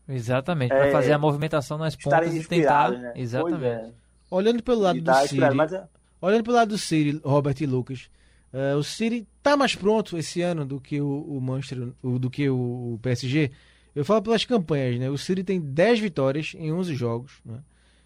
[0.09, 2.91] Exatamente, para É, fazer a movimentação nas pontas e tentar.
[2.91, 3.13] né?
[3.17, 3.65] Exatamente.
[3.65, 3.91] É.
[4.31, 5.11] Olhando pelo lado do
[5.55, 5.87] mas é-
[6.21, 8.09] olhando pelo lado do City, Robert e Lucas,
[8.53, 12.31] eh, o City tá mais pronto esse ano do que o, o Manchester, o- do
[12.31, 13.51] que o, o PSG.
[13.95, 15.11] Eu falo pelas campanhas, né?
[15.11, 17.59] O City tem 10 vitórias em 11 jogos, né?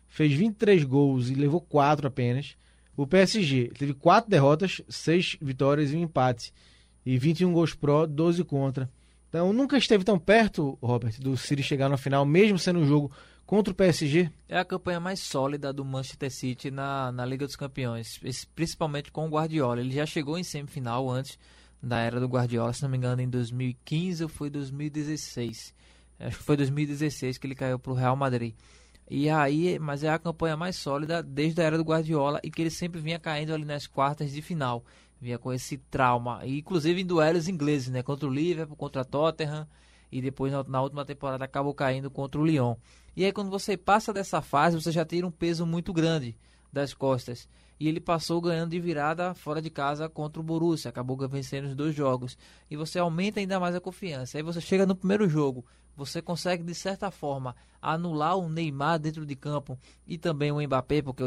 [0.09, 2.57] fez 23 gols e levou 4 apenas.
[2.97, 6.53] O PSG teve 4 derrotas, 6 vitórias e um empate.
[7.05, 8.90] E 21 gols pró, 12 contra.
[9.29, 13.11] Então nunca esteve tão perto, Robert, do City chegar na final, mesmo sendo um jogo
[13.45, 14.31] contra o PSG.
[14.49, 18.20] É a campanha mais sólida do Manchester City na, na Liga dos Campeões,
[18.55, 19.81] principalmente com o Guardiola.
[19.81, 21.39] Ele já chegou em semifinal antes
[21.83, 25.74] da era do Guardiola, se não me engano, em 2015 ou foi 2016.
[26.18, 28.55] Acho que foi 2016 que ele caiu para o Real Madrid.
[29.09, 32.61] E aí, mas é a campanha mais sólida desde a era do Guardiola e que
[32.61, 34.85] ele sempre vinha caindo ali nas quartas de final.
[35.20, 38.02] Vinha com esse trauma, e inclusive em duelos ingleses, né?
[38.02, 39.66] Contra o Liverpool, contra a Tottenham
[40.10, 42.76] e depois na, última temporada acabou caindo contra o Lyon.
[43.16, 46.36] E aí quando você passa dessa fase, você já tira um peso muito grande
[46.72, 47.48] das costas.
[47.78, 51.74] E ele passou ganhando de virada fora de casa contra o Borussia, acabou vencendo os
[51.74, 52.36] dois jogos.
[52.70, 54.38] E você aumenta ainda mais a confiança.
[54.38, 55.64] Aí você chega no primeiro jogo,
[55.94, 61.02] você consegue de certa forma anular o Neymar dentro de campo e também o Mbappé,
[61.02, 61.22] porque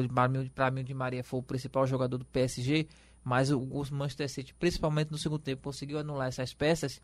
[0.54, 2.88] para mim o Di Maria foi o principal jogador do PSG,
[3.24, 7.02] mas o, o Manchester City, principalmente no segundo tempo, conseguiu anular essas peças.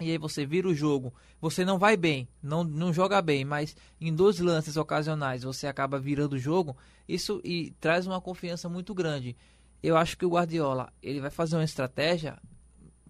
[0.00, 3.76] E aí você vira o jogo, você não vai bem, não, não joga bem, mas
[4.00, 6.76] em dois lances ocasionais você acaba virando o jogo,
[7.08, 9.36] isso e traz uma confiança muito grande.
[9.82, 12.38] Eu acho que o Guardiola, ele vai fazer uma estratégia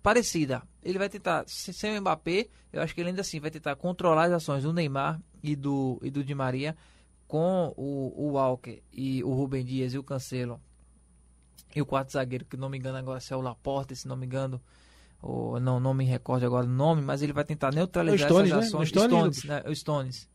[0.03, 0.63] parecida.
[0.83, 3.77] Ele vai tentar, se- sem o Mbappé, eu acho que ele ainda assim vai tentar
[3.77, 6.77] controlar as ações do Neymar e do, e do Di Maria
[7.29, 10.61] com o, o Walker e o Rubem Dias e o Cancelo
[11.79, 14.17] e o quarto zagueiro, que não me engano agora se é o Laporte, se não
[14.17, 14.61] me engano,
[15.21, 18.51] ou não, não me recordo agora o nome, mas ele vai tentar neutralizar É Stones,
[18.51, 18.67] essas né?
[18.67, 18.83] ações.
[18.83, 19.63] O Stones, Stones, né?
[19.71, 20.29] O Stones.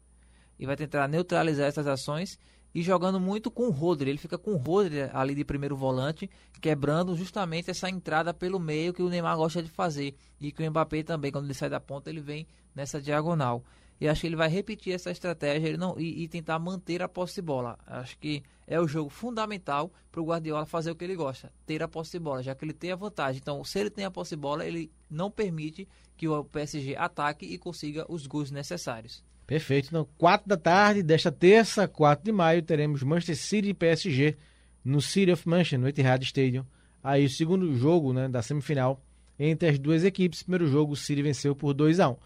[0.59, 2.39] E vai tentar neutralizar essas ações
[2.73, 4.09] e jogando muito com o Rodri.
[4.09, 6.29] Ele fica com o Rodri ali de primeiro volante,
[6.61, 10.15] quebrando justamente essa entrada pelo meio que o Neymar gosta de fazer.
[10.39, 13.63] E que o Mbappé também, quando ele sai da ponta, ele vem nessa diagonal.
[13.99, 17.07] E acho que ele vai repetir essa estratégia ele não, e, e tentar manter a
[17.07, 17.77] posse de bola.
[17.85, 21.81] Acho que é o jogo fundamental para o Guardiola fazer o que ele gosta, ter
[21.81, 23.39] a posse de bola, já que ele tem a vantagem.
[23.41, 27.45] Então, se ele tem a posse de bola, ele não permite que o PSG ataque
[27.45, 29.23] e consiga os gols necessários.
[29.47, 29.87] Perfeito.
[29.87, 34.37] Então, 4 da tarde desta terça, 4 de maio, teremos Manchester City e PSG
[34.83, 36.65] no City of Manchester, no Etihad Stadium.
[37.03, 39.01] Aí o segundo jogo né, da semifinal
[39.39, 40.43] entre as duas equipes.
[40.43, 42.17] Primeiro jogo, o City venceu por 2 a 1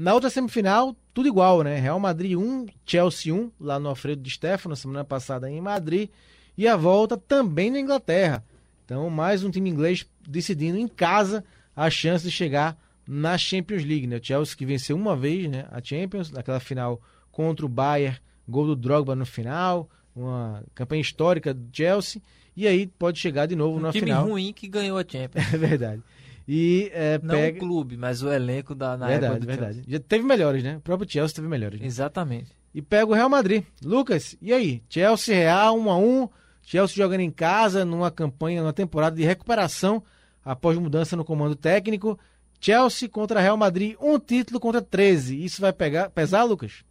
[0.00, 1.76] Na outra semifinal, tudo igual, né?
[1.80, 6.08] Real Madrid 1, Chelsea 1, lá no Alfredo de Stefano, semana passada em Madrid.
[6.56, 8.44] E a volta também na Inglaterra.
[8.84, 11.44] Então, mais um time inglês decidindo em casa
[11.74, 12.78] a chance de chegar
[13.08, 14.18] na Champions League, né?
[14.18, 18.18] O Chelsea que venceu uma vez, né, a Champions, naquela final contra o Bayern,
[18.48, 22.22] gol do Drogba no final, uma campanha histórica do Chelsea,
[22.56, 24.28] e aí pode chegar de novo Um na time final.
[24.28, 25.44] ruim que ganhou a Champions.
[25.52, 26.02] É verdade.
[26.50, 27.58] E é, Não pega...
[27.58, 29.84] o clube, mas o elenco da na verdade, época do verdade.
[29.86, 30.78] Já teve melhores, né?
[30.78, 31.78] O próprio Chelsea teve melhores.
[31.78, 31.84] Chelsea.
[31.84, 31.88] Né?
[31.88, 32.56] Exatamente.
[32.74, 33.64] E pega o Real Madrid.
[33.84, 34.82] Lucas, e aí?
[34.88, 36.28] Chelsea Real 1 a 1.
[36.62, 40.02] Chelsea jogando em casa numa campanha, numa temporada de recuperação
[40.42, 42.18] após mudança no comando técnico.
[42.58, 45.44] Chelsea contra Real Madrid, um título contra 13.
[45.44, 46.82] Isso vai pegar, pesar, Lucas?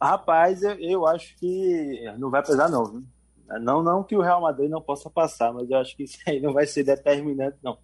[0.00, 2.84] Rapaz, eu, eu acho que não vai pesar, não.
[2.84, 3.04] viu?
[3.60, 6.40] Não, não que o Real Madrid não possa passar, mas eu acho que isso aí
[6.40, 7.76] não vai ser determinante, não.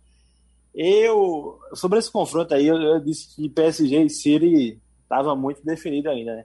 [0.75, 6.11] Eu, sobre esse confronto aí, eu, eu disse que PSG e City estava muito definido
[6.11, 6.45] ainda, né?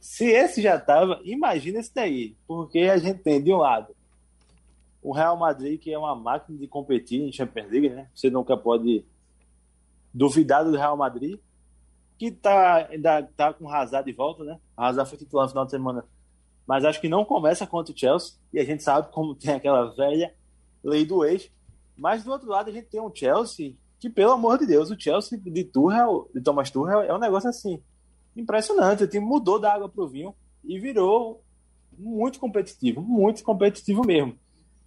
[0.00, 3.94] Se esse já estava, imagina esse daí, porque a gente tem, de um lado,
[5.02, 8.08] o Real Madrid, que é uma máquina de competir em Champions League, né?
[8.14, 9.04] Você nunca pode
[10.12, 11.38] duvidar do Real Madrid,
[12.18, 14.58] que tá, ainda tá com o Hazard de volta, né?
[14.76, 16.04] O Hazard foi titular no final de semana,
[16.66, 19.94] mas acho que não começa contra o Chelsea, e a gente sabe como tem aquela
[19.94, 20.34] velha
[20.82, 21.50] lei do ex.
[21.98, 24.98] Mas do outro lado a gente tem um Chelsea que, pelo amor de Deus, o
[24.98, 27.82] Chelsea de Tuchel, de Thomas Tuchel, é um negócio assim
[28.36, 29.02] impressionante.
[29.02, 30.34] O time mudou da água para o vinho
[30.64, 31.42] e virou
[31.98, 34.38] muito competitivo, muito competitivo mesmo.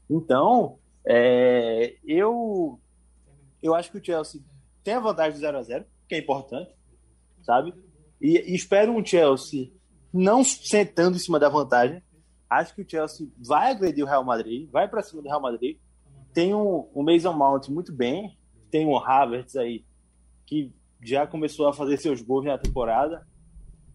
[0.09, 2.79] Então, é, eu
[3.61, 4.41] eu acho que o Chelsea
[4.83, 6.73] tem a vantagem de 0 a 0 que é importante,
[7.43, 7.73] sabe?
[8.19, 9.71] E, e espero um Chelsea
[10.13, 12.01] não sentando em cima da vantagem.
[12.49, 15.77] Acho que o Chelsea vai agredir o Real Madrid, vai para cima do Real Madrid.
[16.33, 18.37] Tem um, um Mason Mount muito bem,
[18.69, 19.83] tem um Havertz aí
[20.45, 20.71] que
[21.03, 23.25] já começou a fazer seus gols na temporada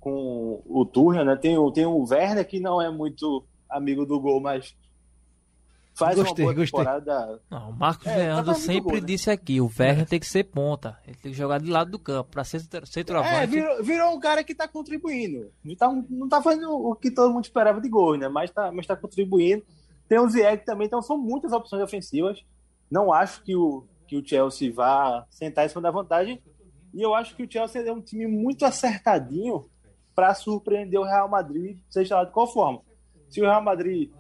[0.01, 1.37] com o Tuchel, né?
[1.37, 4.77] Tem o, tem o Werner que não é muito amigo do gol, mas
[5.95, 6.79] faz Gostei, uma boa gostei.
[6.79, 7.43] Não, temporada.
[7.51, 9.07] Ah, o Marcos É, Leandro tá sempre gol, né?
[9.07, 10.99] disse aqui, o Werner tem que ser ponta.
[11.07, 13.47] Ele tem que jogar de lado do campo, para ser centro- É, centroavante.
[13.47, 15.51] virou, virou um cara que tá contribuindo.
[15.65, 18.29] Não tá, não tá fazendo o que todo mundo esperava de gol, né?
[18.29, 19.65] Mas tá, mas tá contribuindo.
[20.09, 22.45] Tem o Ziyech também, então são muitas opções ofensivas.
[22.91, 26.43] Não acho que o, que o Chelsea vá sentar em cima da vantagem.
[26.95, 29.69] E eu acho que o Chelsea é um time muito acertadinho
[30.15, 32.81] para surpreender o Real Madrid, seja lá de qual forma.
[33.29, 34.11] Se o Real Madrid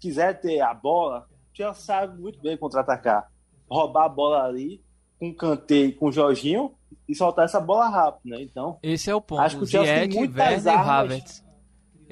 [0.00, 3.30] quiser ter a bola, o Chelsea sabe muito bem contra-atacar.
[3.70, 4.82] Roubar a bola ali
[5.18, 6.74] com o Kanté e com o Jorginho
[7.08, 8.42] e soltar essa bola rápido, né?
[8.42, 9.40] Então, Esse é o ponto.
[9.40, 10.88] Acho que o Chelsea tem Ziyech, muitas Werner e armas.
[10.88, 11.43] Havertz.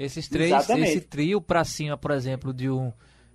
[0.02, 0.88] Esses três, Exatamente.
[0.90, 2.92] esse trio pra cima, por exemplo, de um,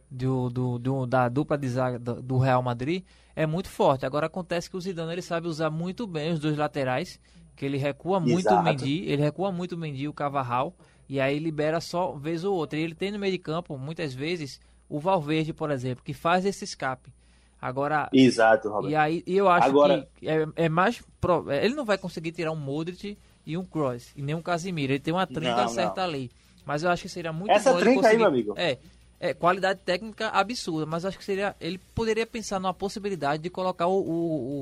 [0.09, 3.03] do, do, do- da dupla de zaga do Real Madrid
[3.35, 4.05] é muito forte.
[4.05, 7.19] Agora acontece que o Zidane ele sabe usar muito bem os dois laterais,
[7.55, 8.63] que ele recua muito o Exato.
[8.63, 10.75] Mendy, ele recua muito o Mendy o Cavarral,
[11.09, 12.77] e aí libera só vez ou outra.
[12.77, 14.59] E ele tem no meio de campo, muitas vezes,
[14.89, 17.11] o Valverde, por exemplo, que faz esse escape.
[17.59, 18.91] Agora, exato, Robert.
[18.91, 21.01] e aí e eu acho Agora- que é, é mais.
[21.19, 24.41] pro- é, Ele não vai conseguir tirar um Modric e um Kroos, e nem um
[24.43, 24.93] Casimiro.
[24.93, 26.29] Ele tem uma trinca certa ali.
[26.67, 28.53] Mas eu acho que seria muito Essa trinca aí, conseguir- meu amigo.
[28.57, 28.77] É,
[29.21, 31.55] é, qualidade técnica absurda, mas eu acho que seria.
[31.61, 34.11] Ele poderia pensar numa possibilidade de colocar o, o,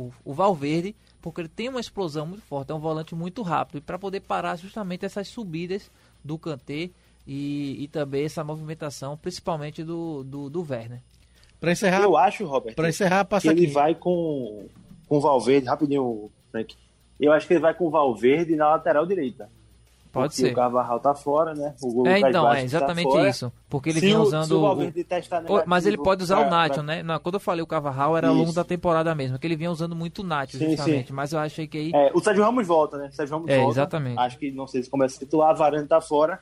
[0.05, 3.81] o, o Valverde, porque ele tem uma explosão muito forte, é um volante muito rápido,
[3.81, 5.89] para poder parar justamente essas subidas
[6.23, 6.91] do Kanté
[7.25, 11.01] e, e também essa movimentação, principalmente do, do, do Werner.
[11.59, 14.67] Para encerrar, Eu acho, Robert, para encerrar, que passa ele vai com,
[15.07, 16.75] com o Valverde, rapidinho, Frank.
[17.19, 19.49] Eu acho que ele vai com o Valverde na lateral direita.
[20.15, 20.51] Pode porque ser.
[20.51, 21.75] o Cavarral tá fora, né?
[21.81, 23.51] O É, então, é exatamente tá isso.
[23.69, 24.45] Porque ele Se vinha o- usando.
[24.47, 26.83] se o o- Valverde testar o- mas ele negativo pode usar o pra- Nacho, pra-
[26.83, 27.03] né?
[27.03, 29.69] Não, quando eu falei o Cavarral era ao longo da temporada mesmo, que ele vinha
[29.69, 31.07] usando muito o Nacho, Sim, justamente.
[31.07, 31.13] sim.
[31.13, 31.91] Mas eu achei que aí.
[31.93, 33.09] É, o Sérgio Ramos volta, né?
[33.11, 33.71] O Sérgio Ramos É, volta.
[33.71, 34.17] exatamente.
[34.19, 36.39] Acho que não sei se começa a titular, a Varane tá fora.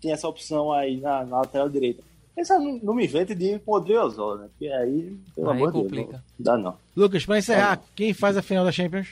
[0.00, 2.02] Tem essa opção aí na, na lateral direita.
[2.36, 4.48] Essa não, não me invente de ir com o Odriozola, né?
[4.50, 6.12] Porque aí, pelo Aí amor de Deus, complica.
[6.12, 6.74] não dá não.
[6.96, 9.08] Lucas, para encerrar, Tá quem faz a final da Champions?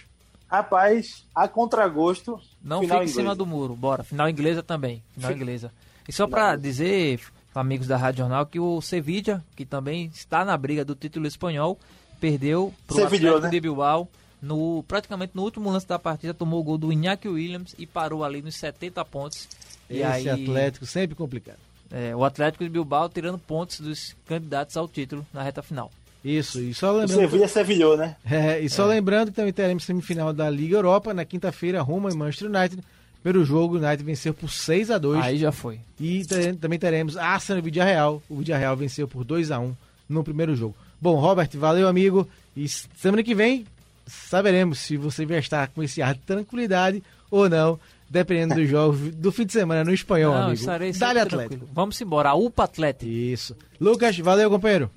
[0.49, 4.05] Rapaz, a contragosto, Não fica em cima do muro, bora.
[4.05, 5.03] Final inglesa também.
[5.15, 5.73] Final inglesa.
[6.09, 7.21] E só pra dizer,
[7.55, 11.79] amigos da Rádio Jornal, que o Sevilla, que também está na briga do título espanhol,
[12.21, 13.51] perdeu pro Sevilla, Atlético né?
[13.51, 14.09] de Bilbao.
[14.41, 18.23] No, praticamente no último lance da partida, tomou o gol do Iñaki Williams e parou
[18.23, 19.49] ali nos 70 pontos.
[19.91, 21.59] E Esse aí, Atlético sempre complicado.
[21.91, 25.91] é, o Atlético de Bilbao tirando pontos dos candidatos ao título na reta final.
[26.29, 27.21] Isso, e só O lembrando.
[27.21, 28.17] Sevilla sevilhou, né?
[28.29, 32.15] É, e só lembrando que também teremos semifinal da Liga Europa na quinta-feira, Roma e
[32.17, 32.83] Manchester United.
[33.23, 35.81] Primeiro jogo, o United venceu por 6 a 2 Aí já foi.
[36.01, 38.23] E te- também teremos Arsenal e Villarreal.
[38.29, 39.75] O Villarreal venceu por 2 a 1
[40.09, 40.75] no primeiro jogo.
[41.01, 42.29] Bom, Robert, valeu, amigo.
[42.57, 43.67] E semana que vem
[44.07, 48.97] saberemos se você vai estar com esse ar de tranquilidade ou não, dependendo do jogo
[49.13, 50.55] do fim de semana no espanhol, Não, amigo.
[50.61, 51.43] estarei Dale tranquilo.
[51.43, 51.69] Atlético.
[51.73, 52.31] Vamos embora.
[52.31, 53.11] A UPA Atlético.
[53.11, 53.57] Isso.
[53.81, 54.91] Lucas, valeu, companheiro.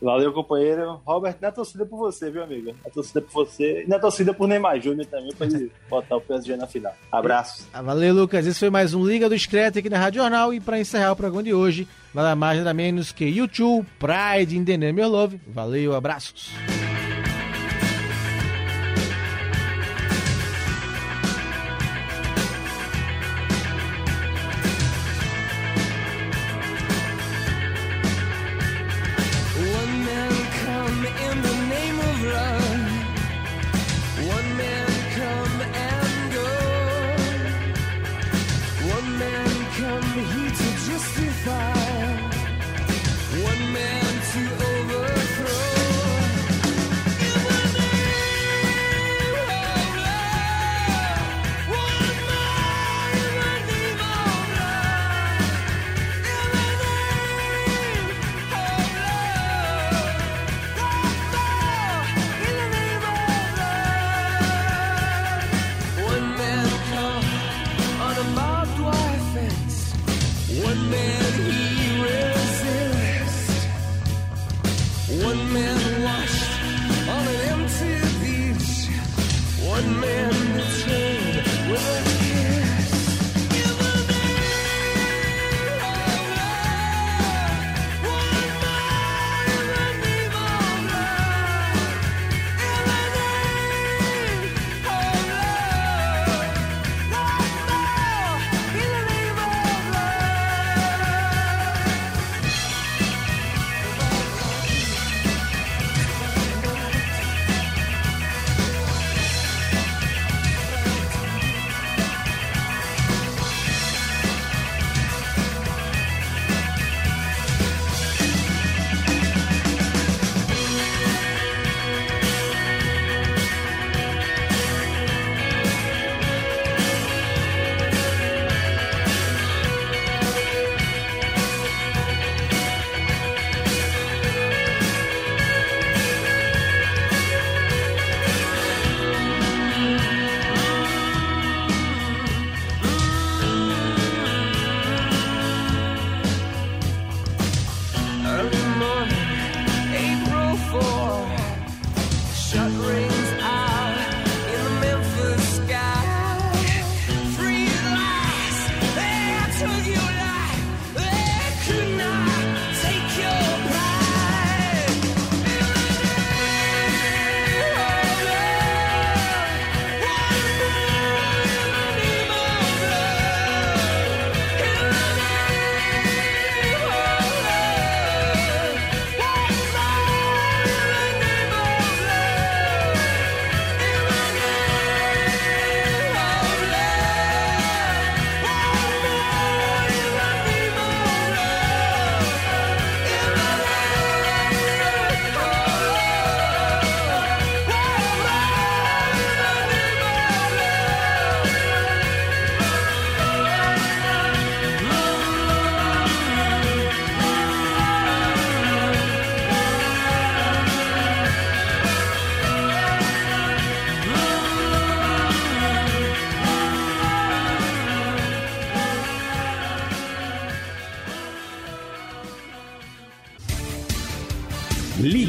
[0.00, 1.00] Valeu, companheiro.
[1.06, 2.74] Robert, na torcida por você, viu, amigo?
[2.84, 3.82] Na torcida por você.
[3.84, 6.92] E na torcida por Neymar Júnior também, pra ele botar o PSG na final.
[7.10, 7.66] Abraço.
[7.72, 8.46] Ah, Valeu, Lucas.
[8.46, 10.52] Esse foi mais um Liga do Screte aqui na Rádio Jornal.
[10.52, 14.64] E para encerrar o programa de hoje, nada mais nada menos que YouTube, Pride in
[14.64, 15.40] the Name of Love.
[15.46, 16.50] Valeu, abraços.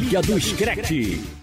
[0.08, 1.37] Liga do Screte.